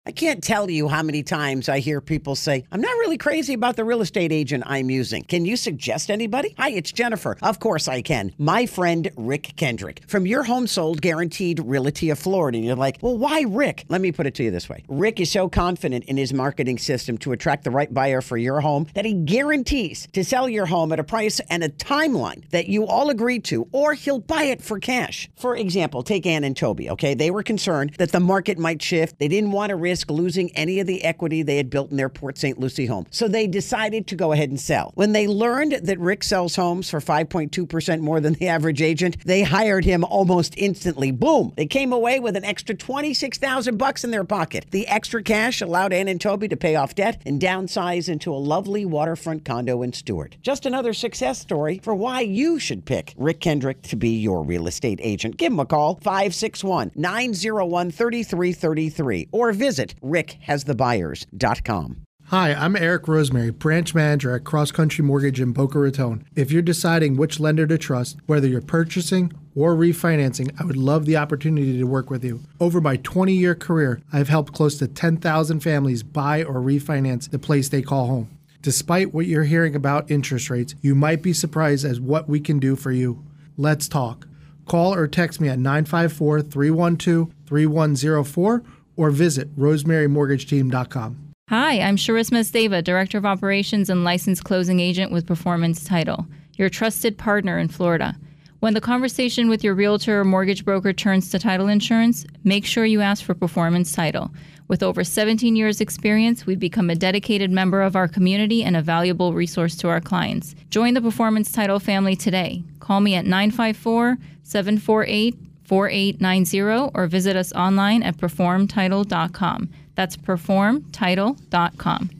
I 0.06 0.12
can't 0.12 0.44
tell 0.44 0.68
you 0.68 0.88
how 0.88 1.02
many 1.02 1.22
times 1.22 1.70
I 1.70 1.78
hear 1.78 2.02
people 2.02 2.34
say, 2.34 2.66
I'm 2.70 2.82
not 2.82 2.90
really 2.90 3.16
crazy 3.16 3.54
about 3.54 3.76
the 3.76 3.86
real 3.86 4.02
estate 4.02 4.32
agent 4.32 4.64
I'm 4.66 4.90
using. 4.90 5.22
Can 5.22 5.46
you 5.46 5.56
suggest 5.56 6.10
anybody? 6.10 6.54
Hi, 6.58 6.72
it's 6.72 6.92
Jennifer. 6.92 7.38
Of 7.40 7.58
course 7.58 7.88
I 7.88 8.02
can. 8.02 8.30
My 8.36 8.66
friend 8.66 9.10
Rick 9.16 9.54
Kendrick 9.56 10.02
from 10.06 10.26
Your 10.26 10.42
Home 10.42 10.66
Sold 10.66 11.00
Guaranteed 11.00 11.58
Realty 11.60 12.10
of 12.10 12.18
Florida. 12.18 12.58
And 12.58 12.66
you're 12.66 12.76
like, 12.76 12.98
well, 13.00 13.16
why 13.16 13.46
Rick? 13.48 13.86
Let 13.88 14.02
me 14.02 14.12
put 14.12 14.26
it 14.26 14.34
to 14.34 14.42
you 14.42 14.50
this 14.50 14.68
way 14.68 14.84
Rick 14.88 15.20
is 15.20 15.32
so 15.32 15.48
confident 15.48 16.04
in 16.04 16.18
his 16.18 16.34
marketing 16.34 16.76
system 16.76 17.16
to 17.18 17.32
attract 17.32 17.64
the 17.64 17.70
right 17.70 17.92
buyer 17.94 18.20
for 18.20 18.36
your 18.36 18.60
home 18.60 18.86
that 18.92 19.06
he 19.06 19.14
guarantees 19.14 20.06
to 20.12 20.22
sell 20.22 20.50
your 20.50 20.66
home 20.66 20.92
at 20.92 21.00
a 21.00 21.04
price 21.04 21.40
and 21.48 21.64
a 21.64 21.70
timeline 21.70 22.46
that 22.50 22.68
you 22.68 22.86
all 22.86 23.08
agree 23.08 23.38
to, 23.38 23.66
or 23.72 23.94
he'll 23.94 24.20
buy 24.20 24.42
it 24.42 24.60
for 24.60 24.78
cash. 24.78 25.30
For 25.34 25.56
example, 25.56 26.02
take 26.02 26.26
Ann 26.26 26.44
and 26.44 26.54
Toby, 26.54 26.90
okay? 26.90 27.14
They 27.14 27.30
were 27.30 27.42
concerned 27.42 27.94
that 27.96 28.12
the 28.12 28.20
market 28.20 28.58
might 28.58 28.82
shift. 28.82 29.18
They 29.18 29.28
didn't 29.28 29.52
want 29.52 29.70
to 29.70 29.76
risk 29.76 29.93
risk 29.94 30.10
losing 30.10 30.50
any 30.56 30.80
of 30.80 30.88
the 30.88 31.04
equity 31.04 31.40
they 31.44 31.56
had 31.56 31.70
built 31.70 31.92
in 31.92 31.96
their 31.96 32.08
Port 32.08 32.36
St. 32.36 32.58
Lucie 32.58 32.86
home. 32.86 33.06
So 33.10 33.28
they 33.28 33.46
decided 33.46 34.08
to 34.08 34.16
go 34.16 34.32
ahead 34.32 34.48
and 34.50 34.58
sell. 34.58 34.90
When 34.96 35.12
they 35.12 35.28
learned 35.28 35.74
that 35.84 36.00
Rick 36.00 36.24
sells 36.24 36.56
homes 36.56 36.90
for 36.90 36.98
5.2% 36.98 38.00
more 38.00 38.18
than 38.18 38.32
the 38.32 38.48
average 38.48 38.82
agent, 38.82 39.16
they 39.24 39.44
hired 39.44 39.84
him 39.84 40.02
almost 40.02 40.54
instantly. 40.56 41.12
Boom! 41.12 41.52
They 41.56 41.66
came 41.66 41.92
away 41.92 42.18
with 42.18 42.34
an 42.34 42.44
extra 42.44 42.74
26,000 42.74 43.76
bucks 43.76 44.02
in 44.02 44.10
their 44.10 44.24
pocket. 44.24 44.66
The 44.72 44.88
extra 44.88 45.22
cash 45.22 45.60
allowed 45.60 45.92
Ann 45.92 46.08
and 46.08 46.20
Toby 46.20 46.48
to 46.48 46.56
pay 46.56 46.74
off 46.74 46.96
debt 46.96 47.22
and 47.24 47.40
downsize 47.40 48.08
into 48.08 48.34
a 48.34 48.44
lovely 48.52 48.84
waterfront 48.84 49.44
condo 49.44 49.82
in 49.82 49.92
Stuart. 49.92 50.38
Just 50.42 50.66
another 50.66 50.92
success 50.92 51.38
story 51.38 51.78
for 51.84 51.94
why 51.94 52.18
you 52.22 52.58
should 52.58 52.84
pick 52.84 53.14
Rick 53.16 53.38
Kendrick 53.38 53.80
to 53.82 53.94
be 53.94 54.10
your 54.10 54.42
real 54.42 54.66
estate 54.66 54.98
agent. 55.00 55.36
Give 55.36 55.52
him 55.52 55.60
a 55.60 55.66
call 55.66 56.00
561 56.02 56.90
901 56.96 57.92
3333 57.92 59.28
or 59.30 59.52
visit 59.52 59.83
visit 59.84 60.00
rickhasthebuyers.com. 60.02 62.00
Hi, 62.28 62.54
I'm 62.54 62.74
Eric 62.74 63.06
Rosemary, 63.06 63.50
branch 63.50 63.94
manager 63.94 64.34
at 64.34 64.44
Cross 64.44 64.72
Country 64.72 65.04
Mortgage 65.04 65.42
in 65.42 65.52
Boca 65.52 65.78
Raton. 65.78 66.24
If 66.34 66.50
you're 66.50 66.62
deciding 66.62 67.16
which 67.16 67.38
lender 67.38 67.66
to 67.66 67.76
trust, 67.76 68.16
whether 68.24 68.48
you're 68.48 68.62
purchasing 68.62 69.30
or 69.54 69.74
refinancing, 69.74 70.58
I 70.58 70.64
would 70.64 70.78
love 70.78 71.04
the 71.04 71.18
opportunity 71.18 71.78
to 71.78 71.84
work 71.84 72.08
with 72.08 72.24
you. 72.24 72.40
Over 72.58 72.80
my 72.80 72.96
20 72.96 73.34
year 73.34 73.54
career, 73.54 74.00
I've 74.10 74.30
helped 74.30 74.54
close 74.54 74.78
to 74.78 74.88
10,000 74.88 75.60
families 75.60 76.02
buy 76.02 76.42
or 76.42 76.54
refinance 76.54 77.30
the 77.30 77.38
place 77.38 77.68
they 77.68 77.82
call 77.82 78.06
home. 78.06 78.38
Despite 78.62 79.12
what 79.12 79.26
you're 79.26 79.44
hearing 79.44 79.76
about 79.76 80.10
interest 80.10 80.48
rates, 80.48 80.74
you 80.80 80.94
might 80.94 81.22
be 81.22 81.34
surprised 81.34 81.84
as 81.84 82.00
what 82.00 82.26
we 82.26 82.40
can 82.40 82.58
do 82.58 82.74
for 82.74 82.90
you. 82.90 83.22
Let's 83.58 83.86
talk. 83.86 84.26
Call 84.64 84.94
or 84.94 85.06
text 85.06 85.42
me 85.42 85.50
at 85.50 85.58
954 85.58 86.40
312 86.40 87.30
3104 87.46 88.62
or 88.96 89.10
visit 89.10 89.54
rosemarymortgageteam.com. 89.58 91.18
Hi, 91.50 91.80
I'm 91.80 91.96
Charisma 91.96 92.40
Steva, 92.40 92.82
Director 92.82 93.18
of 93.18 93.26
Operations 93.26 93.90
and 93.90 94.02
Licensed 94.02 94.44
Closing 94.44 94.80
Agent 94.80 95.12
with 95.12 95.26
Performance 95.26 95.84
Title, 95.84 96.26
your 96.54 96.70
trusted 96.70 97.18
partner 97.18 97.58
in 97.58 97.68
Florida. 97.68 98.16
When 98.60 98.72
the 98.72 98.80
conversation 98.80 99.50
with 99.50 99.62
your 99.62 99.74
realtor 99.74 100.20
or 100.20 100.24
mortgage 100.24 100.64
broker 100.64 100.94
turns 100.94 101.30
to 101.30 101.38
title 101.38 101.68
insurance, 101.68 102.24
make 102.44 102.64
sure 102.64 102.86
you 102.86 103.02
ask 103.02 103.22
for 103.22 103.34
Performance 103.34 103.92
Title. 103.92 104.30
With 104.68 104.82
over 104.82 105.04
17 105.04 105.54
years' 105.54 105.82
experience, 105.82 106.46
we've 106.46 106.58
become 106.58 106.88
a 106.88 106.94
dedicated 106.94 107.50
member 107.50 107.82
of 107.82 107.96
our 107.96 108.08
community 108.08 108.64
and 108.64 108.74
a 108.74 108.80
valuable 108.80 109.34
resource 109.34 109.76
to 109.76 109.88
our 109.88 110.00
clients. 110.00 110.54
Join 110.70 110.94
the 110.94 111.02
Performance 111.02 111.52
Title 111.52 111.78
family 111.78 112.16
today. 112.16 112.64
Call 112.80 113.00
me 113.00 113.14
at 113.14 113.26
954 113.26 114.16
748 114.44 115.36
4890 115.64 116.90
or 116.94 117.06
visit 117.06 117.36
us 117.36 117.52
online 117.52 118.02
at 118.02 118.16
performtitle.com. 118.16 119.70
That's 119.94 120.16
performtitle.com. 120.16 122.10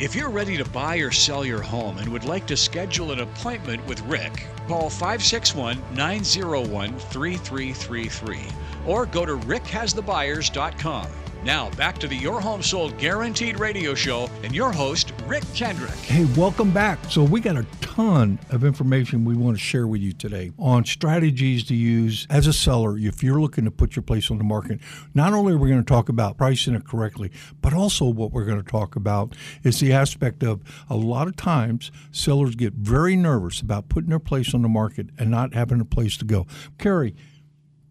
If 0.00 0.16
you're 0.16 0.30
ready 0.30 0.56
to 0.56 0.64
buy 0.64 0.96
or 0.96 1.12
sell 1.12 1.44
your 1.44 1.62
home 1.62 1.98
and 1.98 2.08
would 2.08 2.24
like 2.24 2.46
to 2.48 2.56
schedule 2.56 3.12
an 3.12 3.20
appointment 3.20 3.86
with 3.86 4.00
Rick, 4.02 4.46
call 4.66 4.90
561 4.90 5.80
901 5.94 6.98
3333 6.98 8.40
or 8.86 9.06
go 9.06 9.24
to 9.24 9.36
rickhasthebuyers.com. 9.36 11.06
Now, 11.44 11.70
back 11.70 11.98
to 11.98 12.08
the 12.08 12.16
Your 12.16 12.40
Home 12.40 12.62
Sold 12.62 12.96
Guaranteed 12.98 13.58
radio 13.58 13.94
show 13.94 14.28
and 14.42 14.54
your 14.54 14.72
host, 14.72 15.12
Rick 15.32 15.54
Kendrick. 15.54 15.92
Hey, 15.92 16.26
welcome 16.36 16.72
back. 16.72 16.98
So, 17.08 17.24
we 17.24 17.40
got 17.40 17.56
a 17.56 17.64
ton 17.80 18.38
of 18.50 18.64
information 18.64 19.24
we 19.24 19.34
want 19.34 19.56
to 19.56 19.62
share 19.62 19.86
with 19.86 20.02
you 20.02 20.12
today 20.12 20.52
on 20.58 20.84
strategies 20.84 21.64
to 21.68 21.74
use 21.74 22.26
as 22.28 22.46
a 22.46 22.52
seller 22.52 22.98
if 22.98 23.22
you're 23.22 23.40
looking 23.40 23.64
to 23.64 23.70
put 23.70 23.96
your 23.96 24.02
place 24.02 24.30
on 24.30 24.36
the 24.36 24.44
market. 24.44 24.78
Not 25.14 25.32
only 25.32 25.54
are 25.54 25.56
we 25.56 25.70
going 25.70 25.82
to 25.82 25.88
talk 25.88 26.10
about 26.10 26.36
pricing 26.36 26.74
it 26.74 26.86
correctly, 26.86 27.32
but 27.62 27.72
also 27.72 28.04
what 28.04 28.30
we're 28.30 28.44
going 28.44 28.62
to 28.62 28.70
talk 28.70 28.94
about 28.94 29.34
is 29.62 29.80
the 29.80 29.90
aspect 29.90 30.42
of 30.42 30.60
a 30.90 30.96
lot 30.96 31.28
of 31.28 31.36
times 31.36 31.90
sellers 32.10 32.54
get 32.54 32.74
very 32.74 33.16
nervous 33.16 33.62
about 33.62 33.88
putting 33.88 34.10
their 34.10 34.18
place 34.18 34.52
on 34.52 34.60
the 34.60 34.68
market 34.68 35.06
and 35.18 35.30
not 35.30 35.54
having 35.54 35.80
a 35.80 35.86
place 35.86 36.18
to 36.18 36.26
go. 36.26 36.46
Karey, 36.76 37.14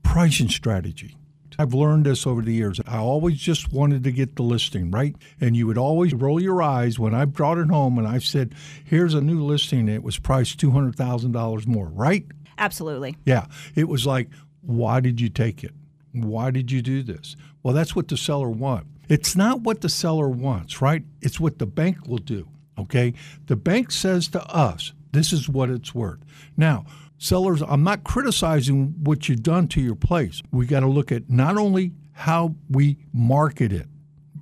pricing 0.03 0.49
strategy. 0.49 1.17
I've 1.61 1.75
learned 1.75 2.07
this 2.07 2.25
over 2.25 2.41
the 2.41 2.53
years. 2.53 2.81
I 2.87 2.97
always 2.97 3.37
just 3.37 3.71
wanted 3.71 4.03
to 4.05 4.11
get 4.11 4.35
the 4.35 4.41
listing, 4.41 4.89
right? 4.89 5.15
And 5.39 5.55
you 5.55 5.67
would 5.67 5.77
always 5.77 6.11
roll 6.11 6.41
your 6.41 6.59
eyes 6.59 6.97
when 6.97 7.13
I 7.13 7.25
brought 7.25 7.59
it 7.59 7.69
home 7.69 7.99
and 7.99 8.07
I 8.07 8.17
said, 8.17 8.55
here's 8.83 9.13
a 9.13 9.21
new 9.21 9.43
listing. 9.43 9.87
it 9.87 10.01
was 10.01 10.17
priced 10.17 10.59
$200,000 10.59 11.67
more, 11.67 11.87
right? 11.87 12.25
Absolutely. 12.57 13.15
Yeah. 13.25 13.45
It 13.75 13.87
was 13.87 14.07
like, 14.07 14.29
why 14.61 15.01
did 15.01 15.21
you 15.21 15.29
take 15.29 15.63
it? 15.63 15.73
Why 16.13 16.49
did 16.49 16.71
you 16.71 16.81
do 16.81 17.03
this? 17.03 17.35
Well, 17.61 17.75
that's 17.75 17.95
what 17.95 18.07
the 18.07 18.17
seller 18.17 18.49
wants. 18.49 18.87
It's 19.07 19.35
not 19.35 19.61
what 19.61 19.81
the 19.81 19.89
seller 19.89 20.29
wants, 20.29 20.81
right? 20.81 21.03
It's 21.21 21.39
what 21.39 21.59
the 21.59 21.67
bank 21.67 22.07
will 22.07 22.17
do, 22.17 22.47
okay? 22.79 23.13
The 23.45 23.55
bank 23.55 23.91
says 23.91 24.29
to 24.29 24.43
us, 24.45 24.93
this 25.11 25.31
is 25.31 25.47
what 25.47 25.69
it's 25.69 25.93
worth. 25.93 26.21
Now, 26.57 26.85
sellers, 27.21 27.61
I'm 27.61 27.83
not 27.83 28.03
criticizing 28.03 28.95
what 29.03 29.29
you've 29.29 29.43
done 29.43 29.67
to 29.69 29.81
your 29.81 29.95
place. 29.95 30.41
We 30.51 30.65
got 30.65 30.81
to 30.81 30.87
look 30.87 31.11
at 31.11 31.29
not 31.29 31.57
only 31.57 31.93
how 32.13 32.55
we 32.69 32.97
market 33.13 33.71
it, 33.71 33.87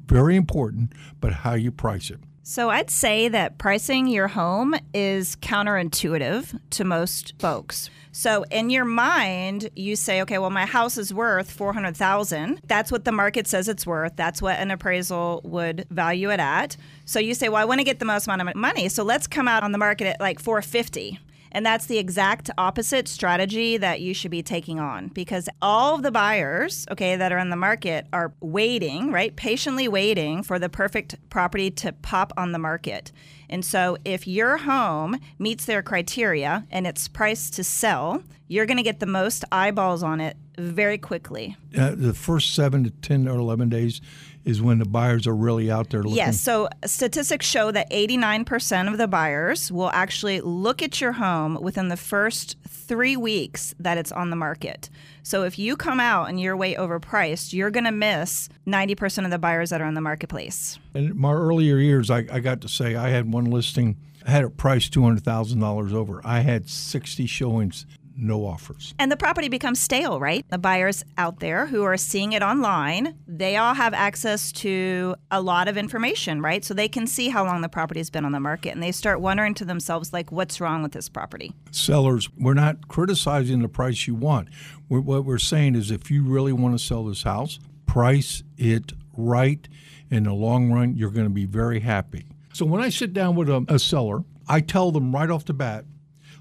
very 0.05 0.35
important, 0.35 0.93
but 1.19 1.33
how 1.33 1.53
you 1.53 1.71
price 1.71 2.09
it. 2.09 2.19
So 2.41 2.71
I'd 2.71 2.89
say 2.89 3.27
that 3.27 3.59
pricing 3.59 4.07
your 4.07 4.29
home 4.29 4.73
is 4.91 5.35
counterintuitive 5.35 6.59
to 6.71 6.83
most 6.83 7.35
folks. 7.37 7.91
So 8.11 8.43
in 8.49 8.71
your 8.71 8.85
mind, 8.85 9.69
you 9.75 9.95
say, 9.95 10.23
okay, 10.23 10.39
well 10.39 10.49
my 10.49 10.65
house 10.65 10.97
is 10.97 11.13
worth 11.13 11.51
400,000. 11.51 12.61
That's 12.65 12.91
what 12.91 13.05
the 13.05 13.11
market 13.11 13.45
says 13.45 13.67
it's 13.67 13.85
worth. 13.85 14.15
That's 14.15 14.41
what 14.41 14.57
an 14.57 14.71
appraisal 14.71 15.41
would 15.43 15.85
value 15.91 16.31
it 16.31 16.39
at. 16.39 16.75
So 17.05 17.19
you 17.19 17.35
say, 17.35 17.49
well 17.49 17.61
I 17.61 17.65
want 17.65 17.81
to 17.81 17.85
get 17.85 17.99
the 17.99 18.05
most 18.05 18.25
amount 18.25 18.41
of 18.41 18.55
money. 18.55 18.89
So 18.89 19.03
let's 19.03 19.27
come 19.27 19.47
out 19.47 19.61
on 19.61 19.71
the 19.71 19.77
market 19.77 20.07
at 20.07 20.19
like 20.19 20.39
450. 20.39 21.19
And 21.51 21.65
that's 21.65 21.85
the 21.85 21.97
exact 21.97 22.49
opposite 22.57 23.07
strategy 23.07 23.77
that 23.77 24.01
you 24.01 24.13
should 24.13 24.31
be 24.31 24.43
taking 24.43 24.79
on 24.79 25.07
because 25.07 25.49
all 25.61 25.95
of 25.95 26.03
the 26.03 26.11
buyers, 26.11 26.85
okay, 26.91 27.15
that 27.15 27.31
are 27.31 27.39
in 27.39 27.49
the 27.49 27.55
market 27.55 28.05
are 28.13 28.33
waiting, 28.39 29.11
right? 29.11 29.35
Patiently 29.35 29.87
waiting 29.87 30.43
for 30.43 30.59
the 30.59 30.69
perfect 30.69 31.15
property 31.29 31.71
to 31.71 31.93
pop 31.93 32.33
on 32.37 32.51
the 32.51 32.59
market. 32.59 33.11
And 33.49 33.65
so 33.65 33.97
if 34.05 34.27
your 34.27 34.57
home 34.57 35.19
meets 35.39 35.65
their 35.65 35.81
criteria 35.81 36.65
and 36.69 36.85
it's 36.85 37.07
priced 37.07 37.53
to 37.55 37.63
sell, 37.63 38.21
you're 38.47 38.65
going 38.65 38.77
to 38.77 38.83
get 38.83 38.99
the 38.99 39.05
most 39.05 39.43
eyeballs 39.51 40.03
on 40.03 40.21
it 40.21 40.37
very 40.59 40.97
quickly. 40.97 41.57
Uh, 41.77 41.95
the 41.95 42.13
first 42.13 42.53
seven 42.53 42.83
to 42.83 42.89
10 42.89 43.27
or 43.27 43.37
11 43.37 43.69
days 43.69 44.01
is 44.45 44.61
when 44.61 44.79
the 44.79 44.85
buyers 44.85 45.27
are 45.27 45.35
really 45.35 45.69
out 45.69 45.89
there 45.89 46.01
looking. 46.01 46.17
Yes. 46.17 46.39
So 46.39 46.69
statistics 46.85 47.45
show 47.45 47.71
that 47.71 47.89
89% 47.91 48.91
of 48.91 48.97
the 48.97 49.07
buyers 49.07 49.71
will 49.71 49.91
actually 49.91 50.41
look 50.41 50.81
at 50.81 50.99
your 51.01 51.13
home 51.13 51.59
within 51.61 51.89
the 51.89 51.97
first 51.97 52.57
three 52.67 53.17
weeks 53.17 53.75
that 53.79 53.97
it's 53.97 54.11
on 54.11 54.29
the 54.29 54.35
market. 54.35 54.89
So 55.23 55.43
if 55.43 55.59
you 55.59 55.75
come 55.75 55.99
out 55.99 56.29
and 56.29 56.39
you're 56.39 56.57
way 56.57 56.73
overpriced, 56.73 57.53
you're 57.53 57.69
going 57.69 57.83
to 57.83 57.91
miss 57.91 58.49
90% 58.65 59.25
of 59.25 59.31
the 59.31 59.37
buyers 59.37 59.69
that 59.69 59.81
are 59.81 59.87
in 59.87 59.93
the 59.93 60.01
marketplace. 60.01 60.79
In 60.95 61.15
my 61.19 61.33
earlier 61.33 61.77
years, 61.77 62.09
I, 62.09 62.25
I 62.31 62.39
got 62.39 62.61
to 62.61 62.69
say 62.69 62.95
I 62.95 63.09
had 63.09 63.31
one 63.31 63.45
listing. 63.45 63.97
I 64.25 64.31
had 64.31 64.43
it 64.43 64.57
priced 64.57 64.93
$200,000 64.93 65.93
over. 65.93 66.21
I 66.23 66.39
had 66.39 66.69
60 66.69 67.25
showings 67.27 67.85
no 68.19 68.45
offers. 68.45 68.93
And 68.99 69.11
the 69.11 69.17
property 69.17 69.49
becomes 69.49 69.79
stale, 69.79 70.19
right? 70.19 70.45
The 70.49 70.57
buyers 70.57 71.03
out 71.17 71.39
there 71.39 71.65
who 71.67 71.83
are 71.83 71.97
seeing 71.97 72.33
it 72.33 72.41
online, 72.41 73.15
they 73.27 73.57
all 73.57 73.73
have 73.73 73.93
access 73.93 74.51
to 74.53 75.15
a 75.31 75.41
lot 75.41 75.67
of 75.67 75.77
information, 75.77 76.41
right? 76.41 76.63
So 76.63 76.73
they 76.73 76.87
can 76.87 77.07
see 77.07 77.29
how 77.29 77.45
long 77.45 77.61
the 77.61 77.69
property 77.69 77.99
has 77.99 78.09
been 78.09 78.25
on 78.25 78.31
the 78.31 78.39
market 78.39 78.73
and 78.73 78.83
they 78.83 78.91
start 78.91 79.21
wondering 79.21 79.53
to 79.55 79.65
themselves, 79.65 80.13
like, 80.13 80.31
what's 80.31 80.59
wrong 80.59 80.83
with 80.83 80.91
this 80.91 81.09
property? 81.09 81.53
Sellers, 81.71 82.29
we're 82.37 82.53
not 82.53 82.87
criticizing 82.87 83.61
the 83.61 83.69
price 83.69 84.07
you 84.07 84.15
want. 84.15 84.49
We're, 84.87 85.01
what 85.01 85.25
we're 85.25 85.37
saying 85.37 85.75
is 85.75 85.91
if 85.91 86.11
you 86.11 86.23
really 86.23 86.53
want 86.53 86.77
to 86.77 86.83
sell 86.83 87.05
this 87.05 87.23
house, 87.23 87.59
price 87.85 88.43
it 88.57 88.93
right. 89.15 89.67
In 90.11 90.23
the 90.23 90.33
long 90.33 90.71
run, 90.71 90.95
you're 90.95 91.11
going 91.11 91.27
to 91.27 91.33
be 91.33 91.45
very 91.45 91.81
happy. 91.81 92.25
So 92.53 92.65
when 92.65 92.81
I 92.81 92.89
sit 92.89 93.13
down 93.13 93.35
with 93.35 93.47
a, 93.47 93.63
a 93.67 93.77
seller, 93.77 94.23
I 94.47 94.61
tell 94.61 94.91
them 94.91 95.13
right 95.13 95.29
off 95.29 95.45
the 95.45 95.53
bat 95.53 95.85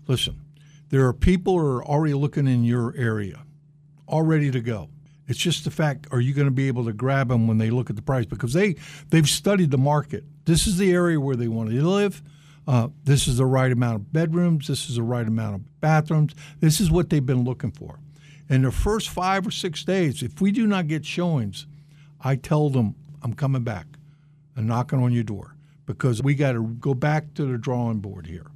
listen, 0.09 0.41
there 0.91 1.07
are 1.07 1.13
people 1.13 1.59
who 1.59 1.67
are 1.67 1.85
already 1.85 2.15
looking 2.15 2.47
in 2.47 2.65
your 2.65 2.95
area, 2.97 3.43
all 4.07 4.23
ready 4.23 4.51
to 4.51 4.61
go. 4.61 4.89
It's 5.27 5.39
just 5.39 5.65
the 5.65 5.71
fact: 5.71 6.07
are 6.11 6.21
you 6.21 6.33
going 6.33 6.47
to 6.47 6.53
be 6.53 6.69
able 6.69 6.87
to 6.87 6.93
grab 6.93 7.29
them 7.29 7.47
when 7.47 7.59
they 7.59 7.71
look 7.71 7.91
at 7.91 7.97
the 7.97 8.03
price? 8.03 8.25
Because 8.25 8.55
they 8.55 8.77
they've 9.11 9.29
studied 9.29 9.71
the 9.71 9.79
market. 9.79 10.25
This 10.45 10.67
is 10.67 10.79
the 10.79 10.93
area 10.93 11.21
where 11.21 11.37
they 11.37 11.49
want 11.49 11.71
to 11.71 11.83
live. 11.83 12.23
Uh, 12.67 12.89
this 13.05 13.29
is 13.29 13.39
the 13.39 13.47
right 13.47 13.73
amount 13.73 13.97
of 13.97 14.13
bedrooms. 14.13 14.69
This 14.69 14.89
is 14.91 14.97
the 14.97 15.03
right 15.03 15.27
amount 15.27 15.55
of 15.57 15.81
bathrooms. 15.81 16.35
This 16.61 16.81
is 16.81 16.91
what 16.91 17.11
they've 17.11 17.25
been 17.25 17.45
looking 17.45 17.71
for. 17.71 17.99
In 18.49 18.63
the 18.63 18.71
first 18.71 19.11
five 19.11 19.47
or 19.47 19.51
six 19.51 19.85
days, 19.85 20.23
if 20.23 20.41
we 20.41 20.53
do 20.53 20.67
not 20.67 20.87
get 20.87 21.05
showings, 21.05 21.67
I 22.21 22.37
tell 22.37 22.71
them 22.71 22.95
I'm 23.23 23.35
coming 23.35 23.63
back 23.63 23.87
and 24.57 24.67
knocking 24.67 25.03
on 25.03 25.13
your 25.13 25.25
door 25.25 25.55
because 25.87 26.23
we 26.23 26.35
got 26.35 26.53
to 26.53 26.63
go 26.63 26.95
back 26.95 27.35
to 27.35 27.45
the 27.45 27.59
drawing 27.59 28.01
board 28.01 28.27
here 28.27 28.47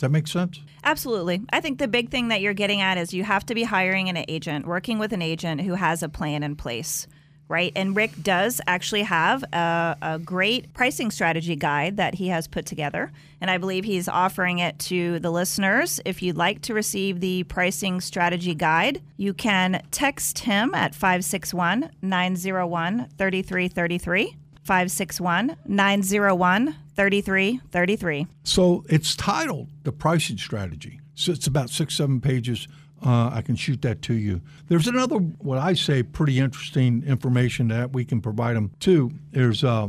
that 0.00 0.10
make 0.10 0.26
sense? 0.26 0.60
Absolutely. 0.84 1.42
I 1.52 1.60
think 1.60 1.78
the 1.78 1.88
big 1.88 2.10
thing 2.10 2.28
that 2.28 2.40
you're 2.40 2.54
getting 2.54 2.80
at 2.80 2.98
is 2.98 3.14
you 3.14 3.24
have 3.24 3.46
to 3.46 3.54
be 3.54 3.62
hiring 3.62 4.08
an 4.08 4.24
agent, 4.28 4.66
working 4.66 4.98
with 4.98 5.12
an 5.12 5.22
agent 5.22 5.60
who 5.60 5.74
has 5.74 6.02
a 6.02 6.08
plan 6.08 6.42
in 6.42 6.56
place. 6.56 7.06
Right. 7.48 7.72
And 7.76 7.94
Rick 7.94 8.22
does 8.22 8.62
actually 8.66 9.02
have 9.02 9.42
a, 9.52 9.96
a, 10.00 10.18
great 10.18 10.72
pricing 10.72 11.10
strategy 11.10 11.54
guide 11.54 11.98
that 11.98 12.14
he 12.14 12.28
has 12.28 12.48
put 12.48 12.64
together. 12.64 13.12
And 13.42 13.50
I 13.50 13.58
believe 13.58 13.84
he's 13.84 14.08
offering 14.08 14.60
it 14.60 14.78
to 14.80 15.18
the 15.18 15.30
listeners. 15.30 16.00
If 16.06 16.22
you'd 16.22 16.38
like 16.38 16.62
to 16.62 16.72
receive 16.72 17.20
the 17.20 17.42
pricing 17.44 18.00
strategy 18.00 18.54
guide, 18.54 19.02
you 19.18 19.34
can 19.34 19.82
text 19.90 20.38
him 20.38 20.74
at 20.74 20.94
561 20.94 21.90
901 22.00 23.08
3333. 23.18 24.36
561 24.64 25.56
901 25.66 26.76
3333. 26.96 28.26
So 28.44 28.84
it's 28.88 29.16
titled 29.16 29.68
The 29.84 29.92
Pricing 29.92 30.38
Strategy. 30.38 31.00
So 31.14 31.32
it's 31.32 31.46
about 31.46 31.70
six, 31.70 31.96
seven 31.96 32.20
pages. 32.20 32.68
Uh, 33.04 33.30
I 33.32 33.42
can 33.42 33.56
shoot 33.56 33.82
that 33.82 34.02
to 34.02 34.14
you. 34.14 34.40
There's 34.68 34.86
another, 34.86 35.16
what 35.16 35.58
I 35.58 35.74
say, 35.74 36.02
pretty 36.02 36.38
interesting 36.38 37.02
information 37.04 37.68
that 37.68 37.92
we 37.92 38.04
can 38.04 38.20
provide 38.20 38.56
them 38.56 38.70
too. 38.78 39.10
There's 39.32 39.64
uh, 39.64 39.88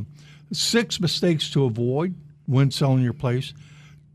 six 0.51 0.99
mistakes 0.99 1.49
to 1.51 1.65
avoid 1.65 2.15
when 2.45 2.71
selling 2.71 3.03
your 3.03 3.13
place. 3.13 3.53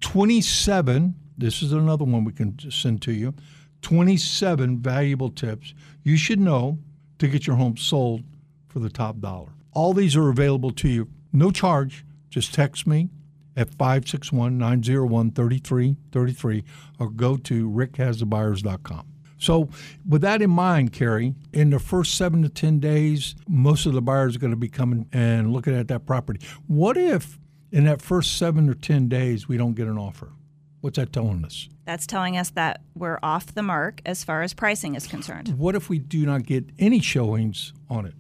27, 0.01 1.15
this 1.37 1.63
is 1.63 1.73
another 1.73 2.05
one 2.05 2.25
we 2.25 2.33
can 2.33 2.59
send 2.71 3.03
to 3.03 3.13
you. 3.13 3.35
27 3.83 4.79
valuable 4.79 5.31
tips 5.31 5.75
you 6.03 6.17
should 6.17 6.41
know 6.41 6.79
to 7.19 7.29
get 7.29 7.47
your 7.47 7.57
home 7.57 7.77
sold 7.77 8.23
for 8.69 8.81
the 8.81 8.91
top 8.91 9.21
dollar. 9.21 9.49
All 9.73 9.95
these 9.95 10.17
are 10.17 10.29
available 10.29 10.71
to 10.73 10.89
you, 10.89 11.09
no 11.33 11.51
charge. 11.51 12.05
Just 12.31 12.55
text 12.55 12.87
me 12.87 13.09
at 13.57 13.71
561 13.71 14.57
901 14.59 15.33
3333 15.33 16.65
or 16.99 17.11
go 17.11 17.37
to 17.37 17.71
rickhasthebuyers.com. 17.71 19.07
So, 19.41 19.69
with 20.07 20.23
that 20.23 20.43
in 20.43 20.51
mind, 20.51 20.93
Karey, 20.93 21.35
in 21.53 21.71
the 21.71 21.79
first 21.79 22.17
seven 22.17 22.43
to 22.43 22.49
10 22.49 22.81
days, 22.81 23.37
most 23.47 23.87
of 23.87 23.93
the 23.93 24.03
buyers 24.03 24.35
are 24.35 24.41
going 24.41 24.51
to 24.51 24.57
be 24.57 24.69
coming 24.69 25.07
and 25.13 25.53
looking 25.53 25.77
at 25.77 25.87
that 25.89 26.07
property. 26.07 26.45
What 26.67 26.97
if 26.97 27.39
in 27.71 27.85
that 27.85 28.03
first 28.03 28.37
seven 28.37 28.69
or 28.69 28.75
10 28.75 29.09
days 29.09 29.47
we 29.47 29.57
don't 29.57 29.75
get 29.75 29.87
an 29.87 29.97
offer? 29.97 30.33
What's 30.81 30.97
that 30.97 31.13
telling 31.13 31.45
us? 31.45 31.69
That's 31.85 32.07
telling 32.07 32.37
us 32.37 32.51
that 32.51 32.83
we're 32.95 33.19
off 33.23 33.55
the 33.55 33.63
mark 33.63 34.01
as 34.05 34.25
far 34.25 34.43
as 34.43 34.55
pricing 34.55 34.95
is 34.95 35.07
concerned. 35.07 35.55
What 35.57 35.75
if 35.75 35.89
we 35.89 35.99
do 35.99 36.27
not 36.27 36.45
get 36.45 36.67
any 36.79 37.01
showings 37.01 37.73
on 37.89 38.07
it? 38.07 38.15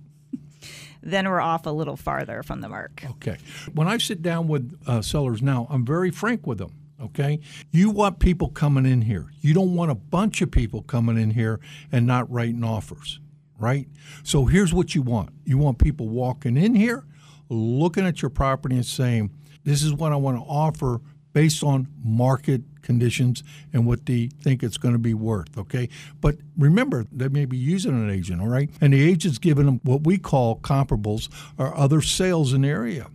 Then 1.10 1.28
we're 1.28 1.40
off 1.40 1.66
a 1.66 1.70
little 1.70 1.96
farther 1.96 2.42
from 2.42 2.60
the 2.60 2.68
mark. 2.68 3.04
Okay. 3.10 3.36
When 3.72 3.88
I 3.88 3.98
sit 3.98 4.22
down 4.22 4.48
with 4.48 4.78
uh, 4.86 5.02
sellers 5.02 5.42
now, 5.42 5.66
I'm 5.70 5.84
very 5.84 6.10
frank 6.10 6.46
with 6.46 6.58
them. 6.58 6.72
Okay. 7.00 7.40
You 7.70 7.90
want 7.90 8.18
people 8.18 8.48
coming 8.48 8.84
in 8.84 9.02
here. 9.02 9.30
You 9.40 9.54
don't 9.54 9.74
want 9.74 9.90
a 9.90 9.94
bunch 9.94 10.42
of 10.42 10.50
people 10.50 10.82
coming 10.82 11.16
in 11.16 11.30
here 11.30 11.60
and 11.92 12.06
not 12.06 12.30
writing 12.30 12.64
offers, 12.64 13.20
right? 13.58 13.86
So 14.24 14.46
here's 14.46 14.74
what 14.74 14.94
you 14.94 15.02
want 15.02 15.30
you 15.44 15.58
want 15.58 15.78
people 15.78 16.08
walking 16.08 16.56
in 16.56 16.74
here, 16.74 17.04
looking 17.48 18.06
at 18.06 18.20
your 18.20 18.30
property 18.30 18.74
and 18.74 18.86
saying, 18.86 19.30
this 19.64 19.82
is 19.82 19.92
what 19.92 20.12
I 20.12 20.16
want 20.16 20.38
to 20.38 20.42
offer 20.42 21.00
based 21.32 21.62
on 21.62 21.88
market 22.02 22.62
conditions 22.88 23.44
and 23.74 23.86
what 23.86 24.06
they 24.06 24.30
think 24.40 24.62
it's 24.62 24.78
going 24.78 24.94
to 24.94 24.98
be 24.98 25.12
worth. 25.12 25.58
Okay. 25.58 25.90
But 26.22 26.36
remember, 26.56 27.04
they 27.12 27.28
may 27.28 27.44
be 27.44 27.58
using 27.58 27.92
an 27.92 28.10
agent, 28.10 28.40
all 28.40 28.48
right? 28.48 28.70
And 28.80 28.94
the 28.94 29.06
agent's 29.06 29.36
giving 29.36 29.66
them 29.66 29.80
what 29.84 30.04
we 30.04 30.16
call 30.16 30.58
comparables 30.60 31.28
or 31.58 31.76
other 31.76 32.00
sales 32.00 32.54
in 32.54 32.62
the 32.62 32.68
area. 32.68 33.08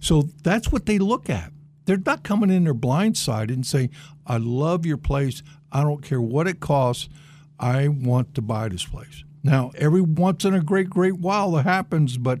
So 0.00 0.28
that's 0.42 0.72
what 0.72 0.86
they 0.86 0.98
look 0.98 1.30
at. 1.30 1.52
They're 1.84 1.96
not 1.96 2.24
coming 2.24 2.50
in 2.50 2.64
there 2.64 2.74
blindsided 2.74 3.54
and 3.54 3.64
saying, 3.64 3.90
I 4.26 4.38
love 4.38 4.84
your 4.84 4.96
place. 4.96 5.44
I 5.70 5.82
don't 5.82 6.02
care 6.02 6.20
what 6.20 6.48
it 6.48 6.58
costs. 6.58 7.08
I 7.60 7.86
want 7.86 8.34
to 8.34 8.42
buy 8.42 8.68
this 8.68 8.84
place. 8.84 9.22
Now, 9.44 9.70
every 9.78 10.00
once 10.00 10.44
in 10.44 10.54
a 10.54 10.60
great, 10.60 10.90
great 10.90 11.18
while 11.18 11.52
that 11.52 11.62
happens, 11.62 12.18
but 12.18 12.40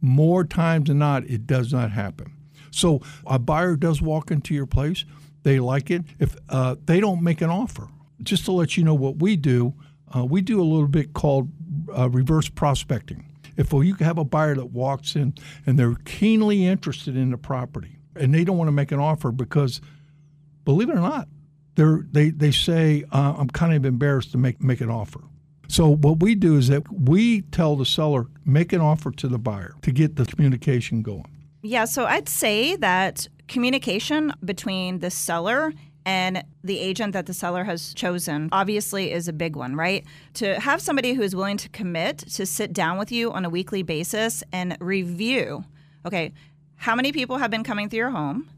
more 0.00 0.42
times 0.42 0.88
than 0.88 0.98
not, 0.98 1.24
it 1.24 1.46
does 1.46 1.72
not 1.72 1.92
happen. 1.92 2.32
So 2.70 3.02
a 3.24 3.38
buyer 3.38 3.76
does 3.76 4.02
walk 4.02 4.30
into 4.30 4.52
your 4.54 4.66
place, 4.66 5.04
they 5.48 5.60
like 5.60 5.90
it. 5.90 6.04
If 6.18 6.36
uh, 6.50 6.76
they 6.84 7.00
don't 7.00 7.22
make 7.22 7.40
an 7.40 7.48
offer, 7.48 7.88
just 8.22 8.44
to 8.44 8.52
let 8.52 8.76
you 8.76 8.84
know 8.84 8.94
what 8.94 9.16
we 9.16 9.34
do, 9.34 9.72
uh, 10.14 10.24
we 10.24 10.42
do 10.42 10.60
a 10.60 10.62
little 10.64 10.88
bit 10.88 11.14
called 11.14 11.48
uh, 11.96 12.10
reverse 12.10 12.48
prospecting. 12.50 13.24
If 13.56 13.72
you 13.72 13.94
have 13.94 14.18
a 14.18 14.24
buyer 14.24 14.54
that 14.54 14.66
walks 14.66 15.16
in 15.16 15.34
and 15.66 15.78
they're 15.78 15.96
keenly 16.04 16.66
interested 16.66 17.16
in 17.16 17.30
the 17.30 17.38
property, 17.38 17.96
and 18.14 18.34
they 18.34 18.44
don't 18.44 18.58
want 18.58 18.68
to 18.68 18.72
make 18.72 18.92
an 18.92 19.00
offer 19.00 19.32
because, 19.32 19.80
believe 20.64 20.90
it 20.90 20.96
or 20.96 21.00
not, 21.00 21.28
they 21.76 21.84
they 22.12 22.30
they 22.30 22.50
say 22.50 23.04
uh, 23.10 23.34
I'm 23.38 23.48
kind 23.48 23.74
of 23.74 23.86
embarrassed 23.86 24.32
to 24.32 24.38
make 24.38 24.62
make 24.62 24.80
an 24.80 24.90
offer. 24.90 25.20
So 25.68 25.88
what 25.88 26.20
we 26.20 26.34
do 26.34 26.56
is 26.56 26.68
that 26.68 26.82
we 26.92 27.42
tell 27.42 27.74
the 27.76 27.86
seller 27.86 28.26
make 28.44 28.72
an 28.72 28.80
offer 28.80 29.10
to 29.12 29.28
the 29.28 29.38
buyer 29.38 29.74
to 29.82 29.92
get 29.92 30.16
the 30.16 30.24
communication 30.24 31.02
going. 31.02 31.26
Yeah, 31.62 31.86
so 31.86 32.04
I'd 32.04 32.28
say 32.28 32.76
that 32.76 33.28
communication 33.48 34.32
between 34.44 35.00
the 35.00 35.10
seller 35.10 35.72
and 36.06 36.42
the 36.64 36.78
agent 36.78 37.12
that 37.12 37.26
the 37.26 37.34
seller 37.34 37.64
has 37.64 37.92
chosen 37.92 38.48
obviously 38.52 39.12
is 39.12 39.28
a 39.28 39.32
big 39.32 39.56
one, 39.56 39.76
right? 39.76 40.06
To 40.34 40.58
have 40.58 40.80
somebody 40.80 41.12
who 41.12 41.22
is 41.22 41.36
willing 41.36 41.58
to 41.58 41.68
commit 41.68 42.18
to 42.18 42.46
sit 42.46 42.72
down 42.72 42.98
with 42.98 43.12
you 43.12 43.30
on 43.32 43.44
a 43.44 43.50
weekly 43.50 43.82
basis 43.82 44.42
and 44.52 44.76
review, 44.80 45.64
okay, 46.06 46.32
how 46.76 46.94
many 46.94 47.12
people 47.12 47.36
have 47.38 47.50
been 47.50 47.64
coming 47.64 47.88
through 47.88 47.98
your 47.98 48.10
home? 48.10 48.48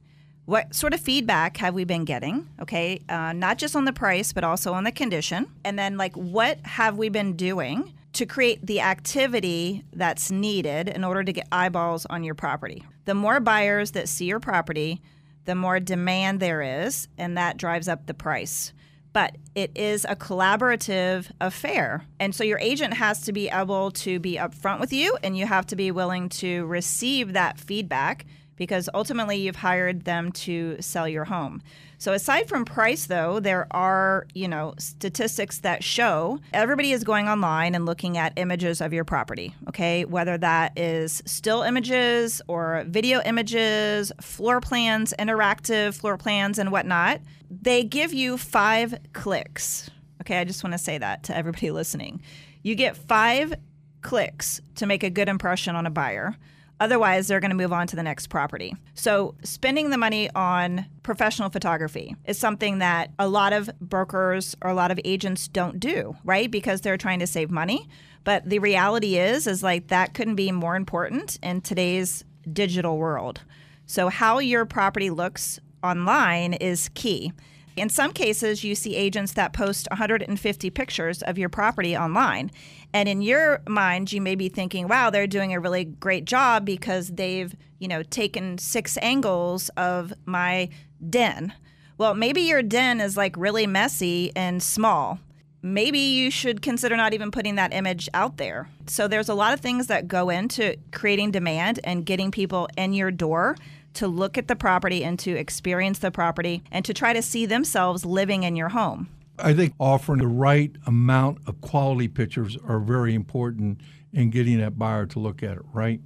What 0.44 0.74
sort 0.74 0.94
of 0.94 1.00
feedback 1.00 1.56
have 1.56 1.74
we 1.74 1.84
been 1.84 2.04
getting? 2.04 2.48
Okay, 2.60 3.00
uh, 3.08 3.32
not 3.32 3.58
just 3.58 3.74
on 3.74 3.84
the 3.84 3.92
price, 3.92 4.32
but 4.32 4.44
also 4.44 4.72
on 4.72 4.84
the 4.84 4.92
condition. 4.92 5.46
And 5.64 5.78
then, 5.78 5.96
like, 5.96 6.14
what 6.14 6.58
have 6.64 6.98
we 6.98 7.08
been 7.08 7.36
doing 7.36 7.94
to 8.14 8.26
create 8.26 8.64
the 8.66 8.80
activity 8.80 9.84
that's 9.92 10.30
needed 10.30 10.88
in 10.88 11.04
order 11.04 11.22
to 11.22 11.32
get 11.32 11.46
eyeballs 11.52 12.04
on 12.06 12.24
your 12.24 12.34
property? 12.34 12.84
The 13.10 13.14
more 13.16 13.40
buyers 13.40 13.90
that 13.90 14.08
see 14.08 14.26
your 14.26 14.38
property, 14.38 15.02
the 15.44 15.56
more 15.56 15.80
demand 15.80 16.38
there 16.38 16.62
is, 16.86 17.08
and 17.18 17.36
that 17.36 17.56
drives 17.56 17.88
up 17.88 18.06
the 18.06 18.14
price 18.14 18.72
but 19.12 19.36
it 19.56 19.72
is 19.74 20.06
a 20.08 20.14
collaborative 20.14 21.28
affair. 21.40 22.04
And 22.20 22.32
so 22.32 22.44
your 22.44 22.60
agent 22.60 22.94
has 22.94 23.22
to 23.22 23.32
be 23.32 23.48
able 23.48 23.90
to 23.90 24.20
be 24.20 24.36
upfront 24.36 24.78
with 24.78 24.92
you 24.92 25.18
and 25.24 25.36
you 25.36 25.46
have 25.46 25.66
to 25.66 25.74
be 25.74 25.90
willing 25.90 26.28
to 26.28 26.64
receive 26.66 27.32
that 27.32 27.58
feedback 27.58 28.26
because 28.54 28.88
ultimately 28.94 29.38
you've 29.38 29.56
hired 29.56 30.04
them 30.04 30.30
to 30.46 30.76
sell 30.78 31.08
your 31.08 31.24
home. 31.24 31.62
So 32.00 32.14
aside 32.14 32.48
from 32.48 32.64
price 32.64 33.04
though, 33.04 33.40
there 33.40 33.66
are, 33.72 34.26
you 34.32 34.48
know, 34.48 34.72
statistics 34.78 35.58
that 35.58 35.84
show 35.84 36.40
everybody 36.54 36.92
is 36.92 37.04
going 37.04 37.28
online 37.28 37.74
and 37.74 37.84
looking 37.84 38.16
at 38.16 38.32
images 38.36 38.80
of 38.80 38.94
your 38.94 39.04
property, 39.04 39.54
okay? 39.68 40.06
Whether 40.06 40.38
that 40.38 40.78
is 40.78 41.22
still 41.26 41.60
images 41.60 42.40
or 42.48 42.84
video 42.88 43.20
images, 43.26 44.12
floor 44.18 44.62
plans, 44.62 45.12
interactive 45.18 45.92
floor 45.92 46.16
plans 46.16 46.58
and 46.58 46.72
whatnot. 46.72 47.20
They 47.50 47.84
give 47.84 48.14
you 48.14 48.38
5 48.38 48.94
clicks. 49.12 49.90
Okay, 50.22 50.38
I 50.38 50.44
just 50.44 50.64
want 50.64 50.72
to 50.72 50.78
say 50.78 50.96
that 50.96 51.24
to 51.24 51.36
everybody 51.36 51.70
listening. 51.70 52.22
You 52.62 52.76
get 52.76 52.96
5 52.96 53.52
clicks 54.00 54.62
to 54.76 54.86
make 54.86 55.02
a 55.02 55.10
good 55.10 55.28
impression 55.28 55.76
on 55.76 55.84
a 55.84 55.90
buyer. 55.90 56.34
Otherwise, 56.80 57.28
they're 57.28 57.40
going 57.40 57.50
to 57.50 57.56
move 57.56 57.72
on 57.72 57.86
to 57.86 57.94
the 57.94 58.02
next 58.02 58.28
property. 58.28 58.74
So, 58.94 59.34
spending 59.44 59.90
the 59.90 59.98
money 59.98 60.30
on 60.34 60.86
professional 61.02 61.50
photography 61.50 62.16
is 62.24 62.38
something 62.38 62.78
that 62.78 63.10
a 63.18 63.28
lot 63.28 63.52
of 63.52 63.70
brokers 63.80 64.56
or 64.62 64.70
a 64.70 64.74
lot 64.74 64.90
of 64.90 64.98
agents 65.04 65.46
don't 65.46 65.78
do, 65.78 66.16
right? 66.24 66.50
Because 66.50 66.80
they're 66.80 66.96
trying 66.96 67.18
to 67.18 67.26
save 67.26 67.50
money. 67.50 67.86
But 68.24 68.48
the 68.48 68.58
reality 68.58 69.18
is 69.18 69.46
is 69.46 69.62
like 69.62 69.88
that 69.88 70.14
couldn't 70.14 70.36
be 70.36 70.50
more 70.52 70.74
important 70.74 71.38
in 71.42 71.60
today's 71.60 72.24
digital 72.50 72.96
world. 72.96 73.42
So, 73.84 74.08
how 74.08 74.38
your 74.38 74.64
property 74.64 75.10
looks 75.10 75.60
online 75.82 76.54
is 76.54 76.88
key. 76.94 77.32
In 77.76 77.88
some 77.88 78.12
cases, 78.12 78.64
you 78.64 78.74
see 78.74 78.94
agents 78.96 79.32
that 79.34 79.52
post 79.52 79.86
150 79.90 80.70
pictures 80.70 81.22
of 81.22 81.38
your 81.38 81.48
property 81.48 81.96
online. 81.96 82.50
And 82.92 83.08
in 83.08 83.22
your 83.22 83.62
mind, 83.68 84.12
you 84.12 84.20
may 84.20 84.34
be 84.34 84.48
thinking, 84.48 84.88
wow, 84.88 85.10
they're 85.10 85.26
doing 85.26 85.54
a 85.54 85.60
really 85.60 85.84
great 85.84 86.24
job 86.24 86.64
because 86.64 87.08
they've, 87.08 87.54
you 87.78 87.88
know, 87.88 88.02
taken 88.02 88.58
six 88.58 88.98
angles 89.00 89.68
of 89.76 90.12
my 90.26 90.70
den. 91.08 91.54
Well, 91.98 92.14
maybe 92.14 92.40
your 92.40 92.62
den 92.62 93.00
is 93.00 93.16
like 93.16 93.36
really 93.36 93.66
messy 93.66 94.32
and 94.34 94.62
small. 94.62 95.20
Maybe 95.62 95.98
you 95.98 96.30
should 96.30 96.62
consider 96.62 96.96
not 96.96 97.12
even 97.12 97.30
putting 97.30 97.56
that 97.56 97.74
image 97.74 98.08
out 98.14 98.38
there. 98.38 98.68
So 98.86 99.06
there's 99.06 99.28
a 99.28 99.34
lot 99.34 99.52
of 99.52 99.60
things 99.60 99.88
that 99.88 100.08
go 100.08 100.30
into 100.30 100.76
creating 100.90 101.32
demand 101.32 101.80
and 101.84 102.06
getting 102.06 102.30
people 102.30 102.68
in 102.78 102.94
your 102.94 103.10
door 103.10 103.56
to 103.94 104.08
look 104.08 104.38
at 104.38 104.48
the 104.48 104.56
property 104.56 105.04
and 105.04 105.18
to 105.18 105.32
experience 105.32 105.98
the 105.98 106.10
property 106.10 106.62
and 106.72 106.84
to 106.86 106.94
try 106.94 107.12
to 107.12 107.20
see 107.20 107.44
themselves 107.44 108.06
living 108.06 108.44
in 108.44 108.56
your 108.56 108.70
home. 108.70 109.08
I 109.42 109.54
think 109.54 109.74
offering 109.78 110.20
the 110.20 110.26
right 110.26 110.74
amount 110.86 111.38
of 111.46 111.60
quality 111.60 112.08
pictures 112.08 112.56
are 112.66 112.80
very 112.80 113.14
important 113.14 113.80
in 114.12 114.30
getting 114.30 114.58
that 114.58 114.78
buyer 114.78 115.06
to 115.06 115.18
look 115.18 115.42
at 115.42 115.56
it, 115.56 115.62
right? 115.72 116.00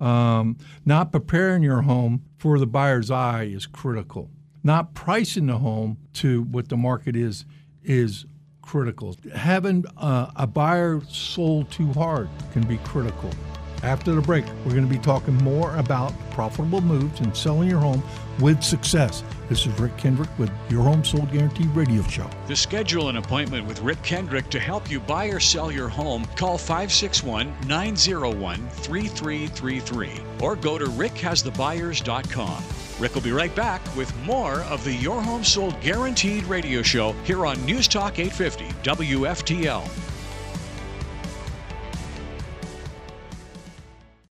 Um, 0.00 0.56
not 0.84 1.12
preparing 1.12 1.62
your 1.62 1.82
home 1.82 2.24
for 2.36 2.58
the 2.58 2.66
buyer's 2.66 3.10
eye 3.10 3.44
is 3.44 3.66
critical. 3.66 4.30
Not 4.62 4.94
pricing 4.94 5.46
the 5.46 5.58
home 5.58 5.98
to 6.14 6.42
what 6.42 6.68
the 6.68 6.76
market 6.76 7.16
is 7.16 7.44
is 7.82 8.24
critical. 8.62 9.16
Having 9.34 9.84
uh, 9.96 10.30
a 10.36 10.46
buyer 10.46 11.02
sold 11.08 11.70
too 11.70 11.92
hard 11.92 12.28
can 12.52 12.66
be 12.66 12.78
critical. 12.78 13.30
After 13.84 14.14
the 14.14 14.22
break, 14.22 14.46
we're 14.64 14.72
going 14.72 14.88
to 14.88 14.90
be 14.90 14.98
talking 14.98 15.34
more 15.44 15.76
about 15.76 16.14
profitable 16.30 16.80
moves 16.80 17.20
and 17.20 17.36
selling 17.36 17.68
your 17.68 17.80
home 17.80 18.02
with 18.40 18.62
success. 18.62 19.22
This 19.50 19.66
is 19.66 19.78
Rick 19.78 19.98
Kendrick 19.98 20.30
with 20.38 20.50
Your 20.70 20.82
Home 20.84 21.04
Sold 21.04 21.30
Guaranteed 21.30 21.66
Radio 21.76 22.02
Show. 22.04 22.30
To 22.48 22.56
schedule 22.56 23.10
an 23.10 23.18
appointment 23.18 23.66
with 23.66 23.82
Rick 23.82 24.02
Kendrick 24.02 24.48
to 24.48 24.58
help 24.58 24.90
you 24.90 25.00
buy 25.00 25.26
or 25.26 25.38
sell 25.38 25.70
your 25.70 25.90
home, 25.90 26.24
call 26.34 26.56
561 26.56 27.54
901 27.66 28.68
3333 28.70 30.10
or 30.40 30.56
go 30.56 30.78
to 30.78 30.86
rickhasthebuyers.com. 30.86 32.64
Rick 32.98 33.14
will 33.14 33.20
be 33.20 33.32
right 33.32 33.54
back 33.54 33.82
with 33.94 34.16
more 34.24 34.60
of 34.62 34.82
the 34.84 34.94
Your 34.94 35.20
Home 35.20 35.44
Sold 35.44 35.78
Guaranteed 35.82 36.44
Radio 36.44 36.80
Show 36.80 37.12
here 37.24 37.44
on 37.44 37.62
News 37.66 37.86
Talk 37.86 38.18
850 38.18 38.64
WFTL. 38.82 40.13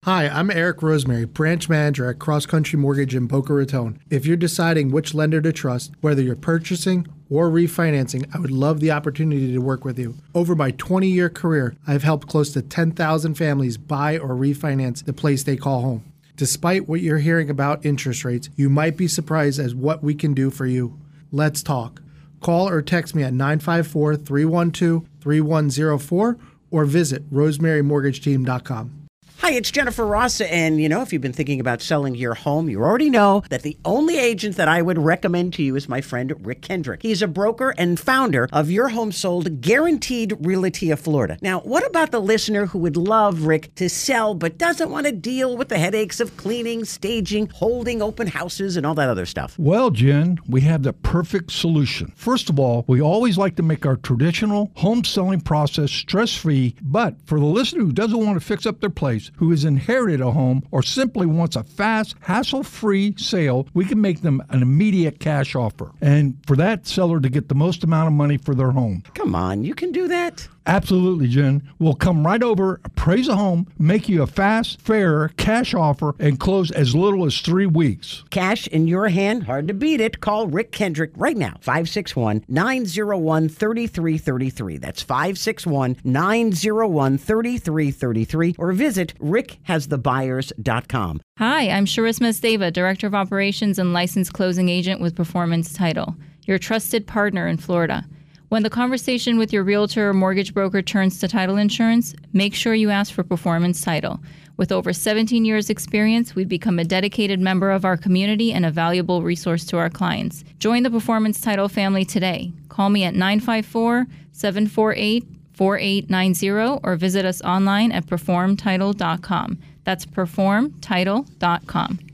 Hi, 0.06 0.28
I'm 0.28 0.52
Eric 0.52 0.84
Rosemary, 0.84 1.24
branch 1.24 1.70
manager 1.70 2.10
at 2.10 2.20
Cross 2.20 2.48
Country 2.48 2.78
Mortgage 2.78 3.16
in 3.16 3.26
Boca 3.26 3.54
Raton. 3.54 4.02
If 4.10 4.26
you're 4.26 4.36
deciding 4.36 4.92
which 4.92 5.13
lender 5.13 5.39
to 5.39 5.54
trust, 5.54 5.94
whether 6.02 6.22
you're 6.22 6.36
purchasing 6.36 7.08
or 7.30 7.50
refinancing, 7.50 8.30
I 8.36 8.39
would 8.39 8.52
love 8.52 8.82
the 8.82 8.92
opportunity 8.92 9.54
to 9.54 9.60
work 9.60 9.86
with 9.86 9.98
you. 9.98 10.16
Over 10.36 10.58
my 10.58 10.72
20 10.72 11.08
year 11.08 11.30
career, 11.30 11.78
I've 11.88 12.04
helped 12.04 12.28
close 12.28 12.52
to 12.52 12.62
10,000 12.62 13.36
families 13.36 13.78
buy 13.78 14.18
or 14.18 14.36
refinance 14.36 15.06
the 15.06 15.13
place 15.13 15.44
they 15.44 15.56
call 15.56 15.80
home. 15.80 16.04
Despite 16.36 16.89
what 16.89 17.00
you're 17.00 17.20
hearing 17.20 17.50
about 17.50 17.86
interest 17.86 18.26
rates, 18.26 18.50
you 18.58 18.70
might 18.70 18.98
be 18.98 19.08
surprised 19.08 19.58
as 19.58 19.74
what 19.74 20.04
we 20.04 20.16
can 20.16 20.34
do 20.34 20.50
for 20.50 20.66
you. 20.66 21.00
Let's 21.32 21.63
talk. 21.63 22.02
Call 22.42 22.68
or 22.68 22.82
text 22.82 23.16
me 23.16 23.24
at 23.24 23.32
954 23.32 24.18
312 24.18 25.08
3104 25.22 26.38
or 26.72 26.84
visit 26.84 27.34
rosemarymortgageteam.com. 27.34 29.03
Hi, 29.43 29.51
it's 29.51 29.71
Jennifer 29.71 30.06
Rossa, 30.06 30.49
and 30.49 30.82
you 30.82 30.88
know, 30.88 31.01
if 31.01 31.12
you've 31.12 31.21
been 31.21 31.34
thinking 31.34 31.60
about 31.60 31.82
selling 31.82 32.15
your 32.15 32.34
home, 32.34 32.69
you 32.69 32.82
already 32.82 33.10
know 33.10 33.43
that 33.49 33.62
the 33.62 33.77
only 33.84 34.17
agent 34.17 34.56
that 34.56 34.69
I 34.69 34.82
would 34.82 34.97
recommend 34.97 35.51
to 35.56 35.63
you 35.63 35.75
is 35.75 35.89
my 35.89 35.99
friend 35.99 36.34
Rick 36.45 36.62
Kendrick. 36.62 37.01
He's 37.01 37.21
a 37.21 37.27
broker 37.27 37.71
and 37.77 37.99
founder 37.99 38.47
of 38.53 38.71
Your 38.71 38.88
Home 38.88 39.12
Sold 39.12 39.60
Guaranteed 39.60 40.34
Realty 40.39 40.91
of 40.91 41.01
Florida. 41.01 41.38
Now, 41.41 41.60
what 41.60 41.86
about 41.86 42.12
the 42.12 42.21
listener 42.21 42.67
who 42.67 42.79
would 42.79 42.95
love 42.95 43.45
Rick 43.45 43.75
to 43.75 43.89
sell 43.89 44.34
but 44.34 44.58
doesn't 44.58 44.89
want 44.89 45.08
to 45.08 45.12
deal 45.12 45.58
with 45.58 45.67
the 45.67 45.77
headaches 45.77 46.21
of 46.21 46.38
cleaning, 46.38 46.86
staging, 46.86 47.47
holding 47.47 48.01
open 48.01 48.27
houses, 48.27 48.77
and 48.77 48.86
all 48.86 48.95
that 48.95 49.10
other 49.10 49.25
stuff? 49.25 49.60
Well, 49.60 49.89
Jen, 49.89 50.39
we 50.47 50.62
have 50.62 50.84
the 50.84 50.93
perfect 50.93 51.51
solution. 51.51 52.13
First 52.15 52.49
of 52.49 52.62
all, 52.62 52.86
we 52.88 53.01
always 53.01 53.38
like 53.38 53.58
to 53.58 53.63
make 53.63 53.86
our 53.86 53.97
traditional 53.97 54.71
home 54.77 55.03
selling 55.03 55.41
process 55.41 55.91
stress 55.91 56.34
free, 56.34 56.75
but 56.82 57.15
for 57.25 57.41
the 57.41 57.45
listener 57.45 57.82
who 57.82 57.91
doesn't 57.91 58.25
want 58.25 58.39
to 58.39 58.45
fix 58.45 58.65
up 58.65 58.79
their 58.79 58.89
place, 58.89 59.32
who 59.38 59.52
has 59.52 59.65
inherited 59.65 60.22
a 60.22 60.32
home 60.32 60.63
or 60.72 60.84
simply 60.84 61.26
wants 61.26 61.56
a 61.56 61.63
fast, 61.63 62.15
hassle 62.22 62.63
free 62.63 63.15
sale, 63.17 63.67
we 63.74 63.86
can 63.86 64.02
make 64.02 64.22
them 64.22 64.41
an 64.50 64.62
immediate 64.62 65.19
cash 65.19 65.56
offer. 65.56 65.91
And 66.02 66.38
for 66.46 66.56
that 66.58 66.88
seller 66.88 67.19
to 67.19 67.30
get 67.30 67.50
the 67.50 67.56
most 67.56 67.84
amount 67.84 68.08
of 68.08 68.13
money 68.13 68.38
for 68.38 68.56
their 68.56 68.72
home. 68.72 69.04
Come 69.13 69.36
on, 69.36 69.63
you 69.63 69.74
can 69.74 69.91
do 69.91 70.08
that. 70.08 70.48
Absolutely, 70.65 71.28
Jen. 71.28 71.69
We'll 71.78 71.95
come 71.95 72.26
right 72.26 72.41
over, 72.41 72.80
appraise 72.86 73.28
a 73.28 73.36
home, 73.36 73.67
make 73.78 74.08
you 74.08 74.21
a 74.21 74.28
fast, 74.28 74.82
fair 74.82 75.30
cash 75.30 75.73
offer, 75.73 76.15
and 76.19 76.39
close 76.39 76.71
as 76.71 76.95
little 76.95 77.26
as 77.26 77.41
three 77.41 77.65
weeks. 77.65 78.23
Cash 78.30 78.67
in 78.67 78.88
your 78.88 79.10
hand, 79.10 79.43
hard 79.43 79.67
to 79.67 79.73
beat 79.73 79.99
it. 79.99 80.21
Call 80.21 80.47
Rick 80.47 80.71
Kendrick 80.71 81.12
right 81.15 81.36
now, 81.36 81.58
561 81.62 82.45
901 82.47 83.49
3333. 83.49 84.78
That's 84.78 85.02
561 85.02 85.97
901 86.04 87.17
3333. 87.17 88.56
Or 88.58 88.71
visit 88.71 89.13
rickhasthebuyers.com. 89.19 91.21
Hi, 91.39 91.69
I'm 91.69 91.86
Charisma 91.86 92.30
Steva, 92.30 92.71
Director 92.71 93.08
of 93.08 93.15
Operations 93.15 93.80
and 93.80 93.91
Licensed 93.91 94.34
Closing 94.34 94.69
Agent 94.69 95.02
with 95.02 95.15
Performance 95.15 95.73
Title, 95.73 96.15
your 96.43 96.58
trusted 96.58 97.08
partner 97.08 97.47
in 97.47 97.58
Florida. 97.58 98.06
When 98.54 98.62
the 98.62 98.70
conversation 98.70 99.39
with 99.39 99.52
your 99.52 99.63
realtor 99.63 100.10
or 100.10 100.13
mortgage 100.13 100.54
broker 100.54 100.84
turns 100.84 101.18
to 101.18 101.28
title 101.28 101.58
insurance, 101.58 102.13
make 102.34 102.54
sure 102.54 102.76
you 102.76 102.92
ask 102.92 103.12
for 103.12 103.24
Performance 103.24 103.82
Title. 103.82 104.20
With 104.58 104.72
over 104.72 104.94
17 104.94 105.44
years' 105.44 105.72
experience, 105.72 106.36
we've 106.36 106.48
become 106.48 106.78
a 106.78 106.84
dedicated 106.84 107.39
member 107.39 107.72
of 107.72 107.84
our 107.84 107.98
community 107.98 108.54
and 108.54 108.63
a 108.63 108.70
valuable 108.70 109.24
resource 109.24 109.66
to 109.66 109.78
our 109.78 109.89
clients. 109.89 110.44
Join 110.60 110.84
the 110.84 110.92
Performance 110.92 111.42
Title 111.42 111.68
family 111.68 112.06
today. 112.06 112.54
Call 112.70 112.92
me 112.92 113.06
at 113.06 113.16
954 113.16 114.06
748 114.34 115.26
4890 115.56 116.80
or 116.84 116.96
visit 116.96 117.26
us 117.26 117.42
online 117.42 117.92
at 117.92 118.06
performtitle.com. 118.06 119.58
That's 119.84 120.06
performtitle.com. 120.06 122.12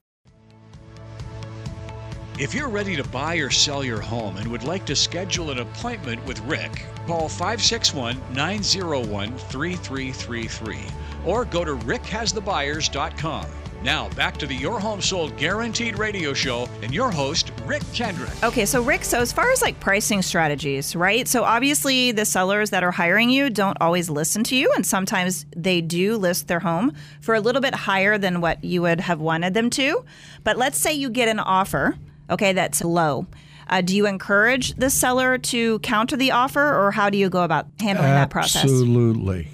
If 2.40 2.54
you're 2.54 2.70
ready 2.70 2.96
to 2.96 3.04
buy 3.04 3.36
or 3.36 3.50
sell 3.50 3.84
your 3.84 4.00
home 4.00 4.38
and 4.38 4.48
would 4.48 4.64
like 4.64 4.86
to 4.86 4.96
schedule 4.96 5.52
an 5.52 5.60
appointment 5.60 6.26
with 6.26 6.40
Rick, 6.46 6.86
call 7.06 7.28
561 7.28 8.18
901 8.34 9.38
3333 9.38 10.78
or 11.26 11.44
go 11.44 11.66
to 11.66 11.76
rickhasthebuyers.com. 11.76 13.46
Now, 13.84 14.08
back 14.10 14.38
to 14.38 14.48
the 14.48 14.56
Your 14.56 14.80
Home 14.80 15.02
Sold 15.02 15.36
Guaranteed 15.36 15.98
radio 15.98 16.34
show 16.34 16.70
and 16.82 16.94
your 16.94 17.12
host, 17.12 17.52
Rick 17.66 17.84
Kendrick. 17.94 18.32
Okay, 18.42 18.66
so 18.66 18.82
Rick, 18.82 19.04
so 19.04 19.20
as 19.20 19.34
far 19.34 19.52
as 19.52 19.62
like 19.62 19.78
pricing 19.82 20.22
strategies, 20.22 20.96
right? 20.96 21.28
So 21.28 21.44
obviously 21.44 22.14
the 22.14 22.24
sellers 22.24 22.70
that 22.70 22.86
are 22.86 22.92
hiring 22.92 23.30
you 23.30 23.50
don't 23.50 23.78
always 23.82 24.10
listen 24.10 24.46
to 24.46 24.56
you, 24.56 24.72
and 24.78 24.86
sometimes 24.86 25.46
they 25.58 25.82
do 25.82 26.16
list 26.16 26.48
their 26.48 26.62
home 26.62 26.94
for 27.20 27.36
a 27.36 27.42
little 27.42 27.62
bit 27.62 27.76
higher 27.76 28.18
than 28.18 28.40
what 28.40 28.64
you 28.64 28.82
would 28.82 29.02
have 29.02 29.20
wanted 29.20 29.54
them 29.54 29.70
to. 29.72 30.06
But 30.46 30.58
let's 30.58 30.78
say 30.78 30.94
you 30.94 31.10
get 31.10 31.28
an 31.28 31.40
offer, 31.40 31.98
okay, 32.30 32.54
that's 32.54 32.84
low. 32.84 33.28
Uh, 33.70 33.82
do 33.82 33.96
you 33.96 34.08
encourage 34.08 34.74
the 34.76 34.90
seller 34.90 35.38
to 35.38 35.80
counter 35.80 36.18
the 36.18 36.32
offer, 36.32 36.76
or 36.76 36.92
how 36.92 37.10
do 37.10 37.18
you 37.18 37.30
go 37.30 37.44
about 37.44 37.68
handling 37.80 38.10
that 38.10 38.30
process? 38.30 38.64
Absolutely. 38.64 39.48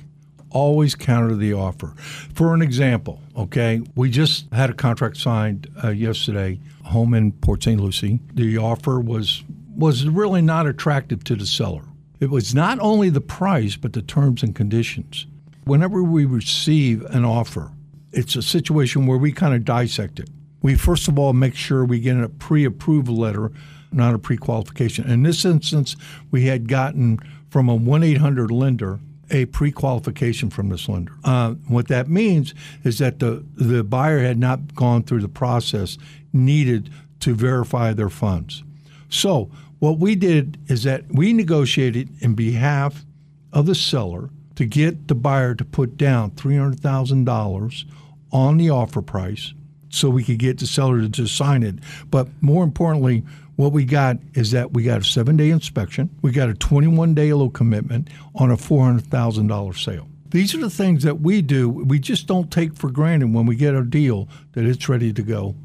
Always 0.51 0.95
counter 0.95 1.35
the 1.35 1.53
offer. 1.53 1.93
For 2.33 2.53
an 2.53 2.61
example, 2.61 3.19
okay, 3.35 3.81
we 3.95 4.09
just 4.09 4.51
had 4.53 4.69
a 4.69 4.73
contract 4.73 5.17
signed 5.17 5.67
uh, 5.83 5.89
yesterday, 5.89 6.61
home 6.85 7.13
in 7.13 7.33
Port 7.33 7.63
St. 7.63 7.79
Lucie. 7.79 8.21
The 8.33 8.57
offer 8.57 8.99
was 8.99 9.43
was 9.75 10.07
really 10.07 10.41
not 10.41 10.65
attractive 10.65 11.25
to 11.25 11.35
the 11.35 11.45
seller. 11.45 11.83
It 12.21 12.29
was 12.29 12.55
not 12.55 12.79
only 12.79 13.09
the 13.09 13.19
price, 13.19 13.75
but 13.75 13.91
the 13.91 14.01
terms 14.01 14.41
and 14.41 14.55
conditions. 14.55 15.27
Whenever 15.65 16.01
we 16.01 16.23
receive 16.23 17.03
an 17.07 17.25
offer, 17.25 17.71
it's 18.13 18.37
a 18.37 18.41
situation 18.41 19.05
where 19.05 19.17
we 19.17 19.33
kind 19.33 19.53
of 19.53 19.65
dissect 19.65 20.19
it. 20.21 20.29
We 20.65 20.73
first 20.73 21.07
of 21.07 21.19
all 21.19 21.31
make 21.33 21.53
sure 21.53 21.85
we 21.85 21.99
get 21.99 22.17
a 22.17 22.27
pre-approval 22.27 23.15
letter, 23.15 23.51
not 23.91 24.15
a 24.15 24.17
pre-qualification. 24.17 25.07
In 25.07 25.21
this 25.21 25.45
instance, 25.45 25.95
we 26.31 26.47
had 26.47 26.67
gotten 26.67 27.19
from 27.51 27.69
a 27.69 27.77
1-800 27.77 28.49
lender 28.49 28.99
a 29.29 29.45
pre-qualification 29.45 30.49
from 30.49 30.69
this 30.69 30.89
lender. 30.89 31.11
Uh, 31.23 31.51
what 31.67 31.87
that 31.89 32.09
means 32.09 32.55
is 32.83 32.97
that 32.97 33.19
the 33.19 33.45
the 33.53 33.83
buyer 33.83 34.21
had 34.21 34.39
not 34.39 34.73
gone 34.73 35.03
through 35.03 35.21
the 35.21 35.29
process 35.29 35.99
needed 36.33 36.89
to 37.19 37.35
verify 37.35 37.93
their 37.93 38.09
funds. 38.09 38.63
So 39.07 39.51
what 39.77 39.99
we 39.99 40.15
did 40.15 40.57
is 40.65 40.81
that 40.81 41.03
we 41.11 41.31
negotiated 41.31 42.09
in 42.21 42.33
behalf 42.33 43.05
of 43.53 43.67
the 43.67 43.75
seller 43.75 44.31
to 44.55 44.65
get 44.65 45.09
the 45.09 45.15
buyer 45.15 45.53
to 45.53 45.63
put 45.63 45.95
down 45.95 46.31
three 46.31 46.57
hundred 46.57 46.79
thousand 46.79 47.25
dollars 47.25 47.85
on 48.31 48.57
the 48.57 48.71
offer 48.71 49.03
price, 49.03 49.53
so 49.89 50.09
we 50.09 50.23
could 50.23 50.39
get 50.39 50.59
the 50.59 50.67
seller 50.67 51.07
to, 51.07 51.27
sign 51.27 51.63
it. 51.63 51.75
But 52.09 52.27
more 52.41 52.63
importantly, 52.63 53.23
what 53.55 53.71
we 53.71 53.85
got 53.85 54.17
is 54.33 54.51
that 54.51 54.73
we 54.73 54.83
got 54.83 55.01
a 55.01 55.03
seven 55.03 55.37
day 55.37 55.49
inspection, 55.49 56.09
we 56.21 56.31
got 56.31 56.49
a 56.49 56.53
21 56.53 57.15
day 57.15 57.33
loan 57.33 57.51
commitment 57.51 58.09
on 58.35 58.51
a 58.51 58.57
$400,000 58.57 59.83
sale. 59.83 60.07
These 60.29 60.53
are 60.53 60.59
the 60.59 60.69
things 60.69 61.03
that 61.03 61.21
we 61.21 61.41
do. 61.41 61.69
We 61.69 61.99
just 61.99 62.27
don't 62.27 62.51
take 62.51 62.75
for 62.75 62.89
granted 62.89 63.33
when 63.33 63.45
we 63.45 63.55
get 63.55 63.73
a 63.73 63.83
deal 63.83 64.27
that 64.53 64.65
it's 64.65 64.89
ready 64.89 65.13
to 65.13 65.21
go 65.21 65.55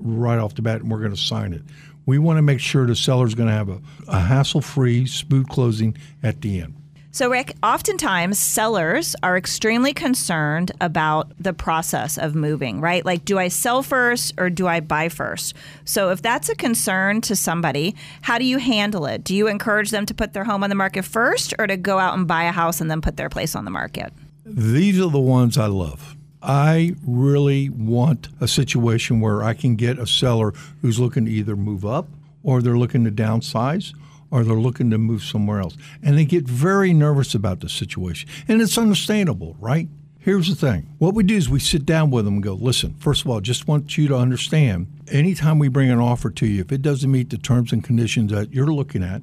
right 0.00 0.38
off 0.38 0.54
the 0.54 0.62
bat 0.62 0.80
and 0.80 0.90
we're 0.90 0.98
going 0.98 1.14
to 1.14 1.16
sign 1.16 1.52
it. 1.52 1.62
We 2.06 2.18
want 2.18 2.38
to 2.38 2.42
make 2.42 2.60
sure 2.60 2.86
the 2.86 2.96
seller's 2.96 3.34
going 3.34 3.48
to 3.48 3.54
have 3.54 3.68
a, 3.68 3.80
a 4.08 4.20
hassle 4.20 4.62
free, 4.62 5.06
smooth 5.06 5.48
closing 5.48 5.96
at 6.22 6.40
the 6.40 6.60
end. 6.60 6.74
So, 7.16 7.30
Rick, 7.30 7.54
oftentimes 7.62 8.38
sellers 8.38 9.16
are 9.22 9.38
extremely 9.38 9.94
concerned 9.94 10.72
about 10.82 11.32
the 11.38 11.54
process 11.54 12.18
of 12.18 12.34
moving, 12.34 12.78
right? 12.78 13.06
Like, 13.06 13.24
do 13.24 13.38
I 13.38 13.48
sell 13.48 13.82
first 13.82 14.34
or 14.36 14.50
do 14.50 14.66
I 14.66 14.80
buy 14.80 15.08
first? 15.08 15.54
So, 15.86 16.10
if 16.10 16.20
that's 16.20 16.50
a 16.50 16.54
concern 16.54 17.22
to 17.22 17.34
somebody, 17.34 17.94
how 18.20 18.36
do 18.36 18.44
you 18.44 18.58
handle 18.58 19.06
it? 19.06 19.24
Do 19.24 19.34
you 19.34 19.48
encourage 19.48 19.92
them 19.92 20.04
to 20.04 20.12
put 20.12 20.34
their 20.34 20.44
home 20.44 20.62
on 20.62 20.68
the 20.68 20.76
market 20.76 21.06
first 21.06 21.54
or 21.58 21.66
to 21.66 21.78
go 21.78 21.98
out 21.98 22.18
and 22.18 22.28
buy 22.28 22.44
a 22.44 22.52
house 22.52 22.82
and 22.82 22.90
then 22.90 23.00
put 23.00 23.16
their 23.16 23.30
place 23.30 23.56
on 23.56 23.64
the 23.64 23.70
market? 23.70 24.12
These 24.44 25.00
are 25.00 25.08
the 25.08 25.18
ones 25.18 25.56
I 25.56 25.68
love. 25.68 26.18
I 26.42 26.96
really 27.06 27.70
want 27.70 28.28
a 28.42 28.46
situation 28.46 29.22
where 29.22 29.42
I 29.42 29.54
can 29.54 29.76
get 29.76 29.98
a 29.98 30.06
seller 30.06 30.52
who's 30.82 31.00
looking 31.00 31.24
to 31.24 31.30
either 31.30 31.56
move 31.56 31.86
up 31.86 32.08
or 32.42 32.60
they're 32.60 32.76
looking 32.76 33.04
to 33.04 33.10
downsize 33.10 33.94
or 34.30 34.44
they're 34.44 34.56
looking 34.56 34.90
to 34.90 34.98
move 34.98 35.22
somewhere 35.22 35.60
else. 35.60 35.76
And 36.02 36.18
they 36.18 36.24
get 36.24 36.44
very 36.44 36.92
nervous 36.92 37.34
about 37.34 37.60
the 37.60 37.68
situation. 37.68 38.28
And 38.48 38.60
it's 38.60 38.78
understandable, 38.78 39.56
right? 39.60 39.88
Here's 40.18 40.48
the 40.48 40.56
thing. 40.56 40.88
What 40.98 41.14
we 41.14 41.22
do 41.22 41.36
is 41.36 41.48
we 41.48 41.60
sit 41.60 41.86
down 41.86 42.10
with 42.10 42.24
them 42.24 42.34
and 42.34 42.42
go, 42.42 42.54
listen, 42.54 42.94
first 42.94 43.24
of 43.24 43.30
all, 43.30 43.40
just 43.40 43.68
want 43.68 43.96
you 43.96 44.08
to 44.08 44.16
understand 44.16 44.88
anytime 45.12 45.60
we 45.60 45.68
bring 45.68 45.88
an 45.88 46.00
offer 46.00 46.30
to 46.30 46.46
you, 46.46 46.62
if 46.62 46.72
it 46.72 46.82
doesn't 46.82 47.10
meet 47.10 47.30
the 47.30 47.38
terms 47.38 47.72
and 47.72 47.84
conditions 47.84 48.32
that 48.32 48.52
you're 48.52 48.66
looking 48.66 49.04
at, 49.04 49.22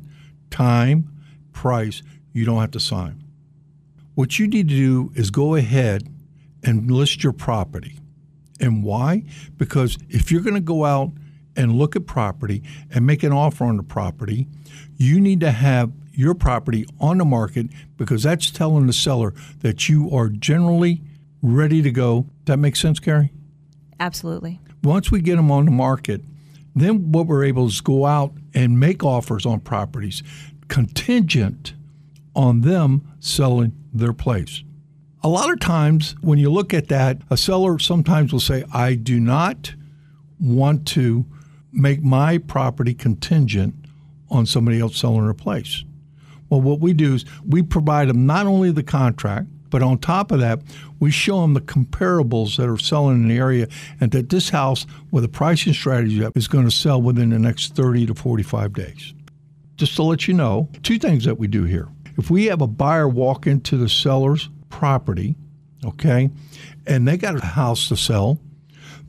time, 0.50 1.10
price, 1.52 2.02
you 2.32 2.46
don't 2.46 2.62
have 2.62 2.72
to 2.72 2.80
sign. 2.80 3.22
What 4.16 4.40
you 4.40 4.48
need 4.48 4.70
to 4.70 4.76
do 4.76 5.12
is 5.16 5.30
go 5.30 5.56
ahead 5.56 6.08
and 6.64 6.90
list 6.90 7.24
your 7.24 7.34
property. 7.34 8.00
And 8.60 8.84
why? 8.84 9.24
Because 9.58 9.98
if 10.10 10.32
you're 10.32 10.42
going 10.42 10.54
to 10.54 10.62
go 10.62 10.86
out 10.86 11.12
and 11.56 11.74
look 11.74 11.96
at 11.96 12.06
property 12.06 12.64
and 12.92 13.06
make 13.06 13.24
an 13.24 13.32
offer 13.32 13.66
on 13.66 13.78
the 13.78 13.84
property, 13.84 14.48
you 14.98 15.20
need 15.20 15.40
to 15.42 15.52
have 15.52 15.92
your 16.14 16.34
property 16.34 16.86
on 17.00 17.18
the 17.18 17.26
market 17.26 17.68
because 17.98 18.24
that's 18.24 18.52
telling 18.52 18.88
the 18.88 18.94
seller 18.94 19.34
that 19.62 19.90
you 19.90 20.10
are 20.16 20.30
generally 20.30 21.02
ready 21.42 21.82
to 21.82 21.92
go. 21.92 22.28
That 22.46 22.58
makes 22.58 22.80
sense, 22.80 23.00
Karey? 23.00 23.30
Absolutely. 24.00 24.60
Once 24.84 25.12
we 25.12 25.22
get 25.22 25.36
them 25.38 25.52
on 25.52 25.66
the 25.66 25.72
market, 25.72 26.22
then 26.76 27.12
what 27.12 27.28
we're 27.28 27.44
able 27.44 27.68
to 27.68 27.74
is 27.74 27.82
go 27.82 28.06
out 28.06 28.34
and 28.54 28.80
make 28.80 29.04
offers 29.04 29.46
on 29.46 29.60
properties 29.60 30.24
contingent 30.68 31.74
on 32.36 32.62
them 32.62 33.08
selling 33.20 33.74
their 33.94 34.14
place. 34.14 34.64
A 35.22 35.30
lot 35.30 35.52
of 35.52 35.60
times 35.60 36.16
when 36.22 36.40
you 36.40 36.50
look 36.50 36.74
at 36.74 36.88
that, 36.88 37.22
a 37.30 37.38
seller 37.38 37.80
sometimes 37.80 38.34
will 38.34 38.40
say, 38.40 38.64
I 38.74 38.96
do 38.96 39.20
not 39.20 39.76
want 40.40 40.88
to 40.88 41.26
make 41.74 42.02
my 42.02 42.38
property 42.38 42.94
contingent 42.94 43.76
on 44.30 44.46
somebody 44.46 44.80
else 44.80 44.98
selling 44.98 45.26
their 45.26 45.34
place. 45.34 45.84
Well, 46.50 46.62
what 46.62 46.80
we 46.80 46.94
do 46.94 47.16
is 47.16 47.26
we 47.48 47.62
provide 47.64 48.10
them 48.10 48.26
not 48.26 48.46
only 48.46 48.72
the 48.72 48.84
contract, 48.84 49.48
but 49.70 49.82
on 49.82 49.98
top 49.98 50.32
of 50.32 50.40
that, 50.40 50.62
we 51.00 51.10
show 51.10 51.42
them 51.42 51.56
the 51.56 51.62
comparables 51.62 52.58
that 52.58 52.70
are 52.70 52.78
selling 52.78 53.24
in 53.24 53.28
the 53.28 53.38
area 53.38 53.68
and 54.00 54.12
that 54.12 54.30
this 54.30 54.50
house, 54.50 54.86
with 55.10 55.24
a 55.24 55.28
pricing 55.28 55.74
strategy, 55.74 56.24
is 56.36 56.48
going 56.48 56.66
to 56.66 56.72
sell 56.72 57.02
within 57.02 57.32
the 57.32 57.40
next 57.40 57.76
30 57.76 58.06
to 58.06 58.14
45 58.14 58.74
days. 58.74 59.16
Just 59.76 59.96
to 59.96 60.04
let 60.04 60.28
you 60.28 60.36
know, 60.36 60.70
two 60.84 61.00
things 61.00 61.26
that 61.26 61.40
we 61.40 61.48
do 61.48 61.64
here. 61.64 61.88
If 62.18 62.30
we 62.30 62.46
have 62.46 62.62
a 62.62 62.68
buyer 62.68 63.08
walk 63.08 63.48
into 63.48 63.76
the 63.76 63.90
seller's 63.90 64.48
property, 64.70 65.36
okay, 65.84 66.30
and 66.86 67.08
they 67.08 67.18
got 67.18 67.36
a 67.36 67.44
house 67.44 67.88
to 67.88 67.98
sell, 67.98 68.40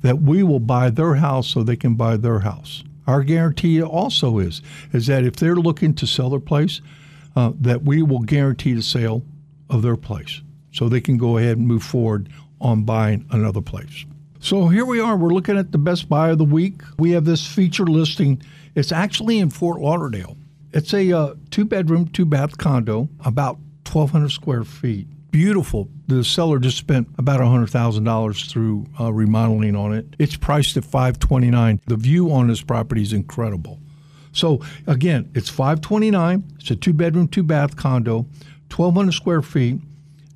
that 0.05 0.21
we 0.21 0.43
will 0.43 0.61
buy 0.61 0.91
their 0.91 1.15
house 1.15 1.49
so 1.49 1.63
they 1.63 1.77
can 1.77 1.95
buy 1.95 2.15
their 2.19 2.41
house. 2.41 2.85
Our 3.07 3.23
guarantee 3.23 3.83
also 3.83 4.39
is 4.39 4.61
is 4.93 5.07
that 5.07 5.25
if 5.25 5.37
they're 5.37 5.57
looking 5.57 5.95
to 5.95 6.07
sell 6.07 6.29
their 6.29 6.41
place, 6.41 6.83
uh, 7.35 7.53
that 7.61 7.85
we 7.85 8.03
will 8.03 8.21
guarantee 8.21 8.75
the 8.75 8.83
sale 8.83 9.23
of 9.71 9.81
their 9.81 9.97
place 9.97 10.43
so 10.73 10.91
they 10.91 11.01
can 11.01 11.17
go 11.17 11.39
ahead 11.39 11.57
and 11.57 11.67
move 11.67 11.83
forward 11.83 12.29
on 12.61 12.85
buying 12.85 13.27
another 13.31 13.63
place. 13.63 14.05
So 14.41 14.69
here 14.69 14.85
we 14.85 15.01
are. 15.01 15.17
We're 15.17 15.33
looking 15.33 15.57
at 15.57 15.73
the 15.73 15.79
best 15.79 16.07
buy 16.07 16.29
of 16.29 16.39
the 16.39 16.45
week. 16.45 16.83
We 16.99 17.13
have 17.13 17.25
this 17.25 17.47
feature 17.47 17.87
listing. 17.87 18.43
It's 18.75 18.93
actually 18.93 19.39
in 19.39 19.49
Fort 19.49 19.81
Lauderdale. 19.81 20.37
It's 20.75 20.93
a 20.93 21.13
uh, 21.13 21.35
two 21.51 21.65
bedroom, 21.65 22.09
two 22.09 22.27
bath 22.27 22.59
condo, 22.59 23.09
about 23.25 23.57
1,200 23.91 24.29
square 24.29 24.65
feet. 24.65 25.07
Beautiful. 25.35 25.89
The 26.07 26.23
seller 26.23 26.61
just 26.61 26.79
spent 26.79 27.09
about 27.19 27.41
$100,000 27.41 28.49
through 28.49 28.87
uh, 29.01 29.13
remodeling 29.13 29.75
on 29.75 29.93
it. 29.93 30.07
It's 30.17 30.37
priced 30.37 30.77
at 30.77 30.85
529. 30.85 31.81
The 31.89 31.97
view 31.97 32.33
on 32.33 32.47
this 32.47 32.63
property 32.63 33.03
is 33.03 33.13
incredible. 33.13 33.81
So 34.31 34.61
again, 34.87 35.29
it's 35.35 35.49
529. 35.49 36.45
It's 36.61 36.71
a 36.71 36.77
two 36.77 36.93
bedroom, 36.93 37.27
two 37.27 37.43
bath 37.43 37.75
condo, 37.75 38.19
1,200 38.73 39.11
square 39.11 39.43
feet 39.43 39.81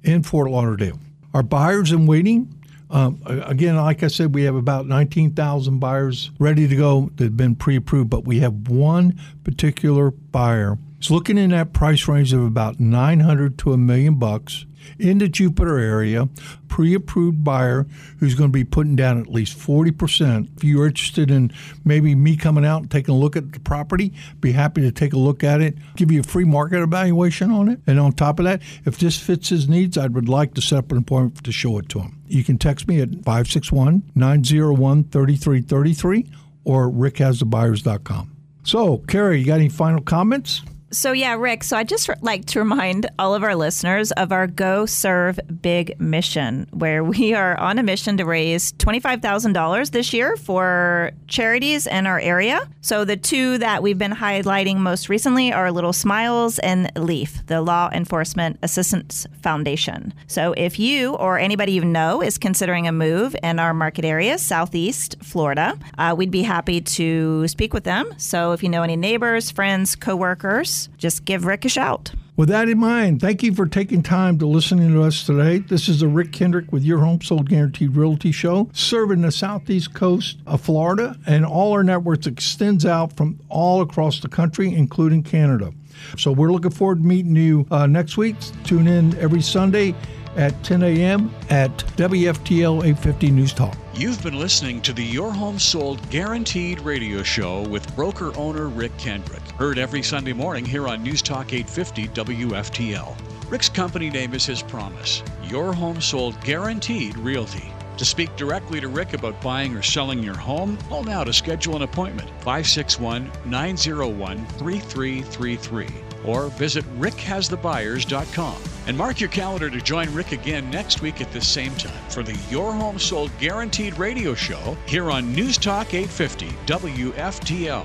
in 0.02 0.24
Fort 0.24 0.50
Lauderdale. 0.50 0.98
Our 1.32 1.44
buyers 1.44 1.92
in 1.92 2.06
waiting, 2.06 2.52
um, 2.90 3.22
again, 3.24 3.76
like 3.76 4.02
I 4.02 4.08
said, 4.08 4.34
we 4.34 4.42
have 4.42 4.56
about 4.56 4.88
19,000 4.88 5.78
buyers 5.78 6.32
ready 6.40 6.66
to 6.66 6.74
go 6.74 7.12
that 7.14 7.22
have 7.22 7.36
been 7.36 7.54
pre 7.54 7.76
approved, 7.76 8.10
but 8.10 8.24
we 8.24 8.40
have 8.40 8.66
one 8.66 9.16
particular 9.44 10.10
buyer. 10.10 10.76
It's 10.98 11.08
looking 11.08 11.38
in 11.38 11.50
that 11.50 11.72
price 11.72 12.08
range 12.08 12.32
of 12.32 12.42
about 12.42 12.80
900 12.80 13.58
to 13.58 13.72
a 13.72 13.76
million 13.78 14.16
bucks 14.16 14.64
in 14.98 15.18
the 15.18 15.28
Jupiter 15.28 15.78
area, 15.78 16.28
pre 16.68 16.94
approved 16.94 17.44
buyer 17.44 17.86
who's 18.18 18.34
going 18.34 18.50
to 18.50 18.52
be 18.52 18.64
putting 18.64 18.96
down 18.96 19.20
at 19.20 19.28
least 19.28 19.58
40%. 19.58 20.56
If 20.56 20.64
you're 20.64 20.86
interested 20.86 21.30
in 21.30 21.52
maybe 21.84 22.14
me 22.14 22.36
coming 22.36 22.64
out 22.64 22.82
and 22.82 22.90
taking 22.90 23.14
a 23.14 23.18
look 23.18 23.36
at 23.36 23.52
the 23.52 23.60
property, 23.60 24.12
be 24.40 24.52
happy 24.52 24.80
to 24.82 24.92
take 24.92 25.12
a 25.12 25.18
look 25.18 25.44
at 25.44 25.60
it, 25.60 25.76
give 25.96 26.10
you 26.10 26.20
a 26.20 26.24
free 26.24 26.44
market 26.44 26.82
evaluation 26.82 27.50
on 27.50 27.68
it. 27.68 27.80
And 27.86 27.98
on 27.98 28.12
top 28.12 28.38
of 28.38 28.44
that, 28.44 28.62
if 28.84 28.98
this 28.98 29.18
fits 29.18 29.48
his 29.48 29.68
needs, 29.68 29.98
I 29.98 30.06
would 30.06 30.28
like 30.28 30.54
to 30.54 30.60
set 30.60 30.78
up 30.78 30.92
an 30.92 30.98
appointment 30.98 31.44
to 31.44 31.52
show 31.52 31.78
it 31.78 31.88
to 31.90 32.00
him. 32.00 32.20
You 32.26 32.44
can 32.44 32.58
text 32.58 32.88
me 32.88 33.00
at 33.00 33.10
561 33.10 34.02
901 34.14 35.04
3333 35.04 36.30
or 36.64 36.90
rickhasthebuyers.com. 36.90 38.36
So, 38.64 38.98
Karey, 38.98 39.40
you 39.40 39.46
got 39.46 39.60
any 39.60 39.70
final 39.70 40.02
comments? 40.02 40.62
So, 40.90 41.12
yeah, 41.12 41.34
Rick, 41.34 41.64
so 41.64 41.76
I 41.76 41.84
just 41.84 42.08
like 42.22 42.46
to 42.46 42.60
remind 42.60 43.10
all 43.18 43.34
of 43.34 43.42
our 43.42 43.54
listeners 43.54 44.10
of 44.12 44.32
our 44.32 44.46
Go 44.46 44.86
Serve 44.86 45.38
Big 45.60 46.00
mission, 46.00 46.66
where 46.70 47.04
we 47.04 47.34
are 47.34 47.58
on 47.58 47.78
a 47.78 47.82
mission 47.82 48.16
to 48.16 48.24
raise 48.24 48.72
$25,000 48.72 49.90
this 49.90 50.14
year 50.14 50.34
for 50.38 51.10
charities 51.26 51.86
in 51.86 52.06
our 52.06 52.18
area. 52.18 52.66
So, 52.80 53.04
the 53.04 53.18
two 53.18 53.58
that 53.58 53.82
we've 53.82 53.98
been 53.98 54.12
highlighting 54.12 54.78
most 54.78 55.10
recently 55.10 55.52
are 55.52 55.70
Little 55.70 55.92
Smiles 55.92 56.58
and 56.60 56.90
LEAF, 56.94 57.46
the 57.48 57.60
Law 57.60 57.90
Enforcement 57.92 58.58
Assistance 58.62 59.26
Foundation. 59.42 60.14
So, 60.26 60.54
if 60.56 60.78
you 60.78 61.16
or 61.16 61.38
anybody 61.38 61.72
you 61.72 61.84
know 61.84 62.22
is 62.22 62.38
considering 62.38 62.88
a 62.88 62.92
move 62.92 63.36
in 63.42 63.58
our 63.58 63.74
market 63.74 64.06
area, 64.06 64.38
Southeast 64.38 65.16
Florida, 65.22 65.78
uh, 65.98 66.14
we'd 66.16 66.30
be 66.30 66.44
happy 66.44 66.80
to 66.80 67.46
speak 67.46 67.74
with 67.74 67.84
them. 67.84 68.14
So, 68.16 68.52
if 68.52 68.62
you 68.62 68.70
know 68.70 68.82
any 68.82 68.96
neighbors, 68.96 69.50
friends, 69.50 69.94
coworkers, 69.94 70.77
just 70.98 71.24
give 71.24 71.44
Rick 71.44 71.64
a 71.64 71.68
shout. 71.68 72.12
With 72.38 72.50
that 72.50 72.68
in 72.68 72.78
mind, 72.78 73.20
thank 73.20 73.42
you 73.42 73.52
for 73.52 73.66
taking 73.66 74.00
time 74.00 74.38
to 74.38 74.46
listening 74.46 74.92
to 74.92 75.02
us 75.02 75.26
today. 75.26 75.58
This 75.58 75.88
is 75.88 75.98
the 75.98 76.06
Rick 76.06 76.30
Kendrick 76.30 76.70
with 76.70 76.84
Your 76.84 77.00
Home 77.00 77.20
Sold 77.20 77.48
Guaranteed 77.48 77.96
Realty 77.96 78.30
Show, 78.30 78.70
serving 78.72 79.22
the 79.22 79.32
southeast 79.32 79.92
coast 79.92 80.38
of 80.46 80.60
Florida, 80.60 81.16
and 81.26 81.44
all 81.44 81.72
our 81.72 81.82
networks 81.82 82.28
extends 82.28 82.86
out 82.86 83.16
from 83.16 83.40
all 83.48 83.80
across 83.80 84.20
the 84.20 84.28
country, 84.28 84.72
including 84.72 85.24
Canada. 85.24 85.72
So 86.16 86.30
we're 86.30 86.52
looking 86.52 86.70
forward 86.70 87.02
to 87.02 87.04
meeting 87.04 87.34
you 87.34 87.66
uh, 87.72 87.88
next 87.88 88.16
week. 88.16 88.36
Tune 88.62 88.86
in 88.86 89.18
every 89.18 89.42
Sunday 89.42 89.96
at 90.36 90.62
10 90.62 90.84
a.m. 90.84 91.34
at 91.50 91.76
WFTL 91.96 92.84
850 92.84 93.30
News 93.32 93.52
Talk. 93.52 93.76
You've 93.94 94.22
been 94.22 94.38
listening 94.38 94.80
to 94.82 94.92
the 94.92 95.04
Your 95.04 95.32
Home 95.32 95.58
Sold 95.58 96.08
Guaranteed 96.08 96.78
radio 96.80 97.24
show 97.24 97.66
with 97.68 97.96
broker 97.96 98.30
owner 98.36 98.68
Rick 98.68 98.96
Kendrick. 98.96 99.42
Heard 99.58 99.76
every 99.76 100.04
Sunday 100.04 100.32
morning 100.32 100.64
here 100.64 100.86
on 100.86 101.02
News 101.02 101.20
Talk 101.20 101.52
850 101.52 102.06
WFTL. 102.10 103.50
Rick's 103.50 103.68
company 103.68 104.08
name 104.08 104.32
is 104.32 104.46
his 104.46 104.62
promise 104.62 105.24
Your 105.42 105.72
Home 105.72 106.00
Sold 106.00 106.40
Guaranteed 106.42 107.18
Realty. 107.18 107.72
To 107.96 108.04
speak 108.04 108.36
directly 108.36 108.80
to 108.80 108.86
Rick 108.86 109.14
about 109.14 109.42
buying 109.42 109.74
or 109.74 109.82
selling 109.82 110.22
your 110.22 110.36
home, 110.36 110.78
call 110.88 111.02
now 111.02 111.24
to 111.24 111.32
schedule 111.32 111.74
an 111.74 111.82
appointment 111.82 112.30
561 112.38 113.32
901 113.46 114.46
3333 114.46 115.88
or 116.24 116.50
visit 116.50 116.84
rickhasthebuyers.com. 117.00 118.62
And 118.86 118.96
mark 118.96 119.18
your 119.18 119.30
calendar 119.30 119.70
to 119.70 119.80
join 119.80 120.14
Rick 120.14 120.30
again 120.30 120.70
next 120.70 121.02
week 121.02 121.20
at 121.20 121.32
the 121.32 121.40
same 121.40 121.74
time 121.74 122.08
for 122.10 122.22
the 122.22 122.38
Your 122.48 122.72
Home 122.72 123.00
Sold 123.00 123.32
Guaranteed 123.40 123.98
radio 123.98 124.34
show 124.34 124.76
here 124.86 125.10
on 125.10 125.34
News 125.34 125.58
Talk 125.58 125.94
850 125.94 126.46
WFTL. 126.66 127.84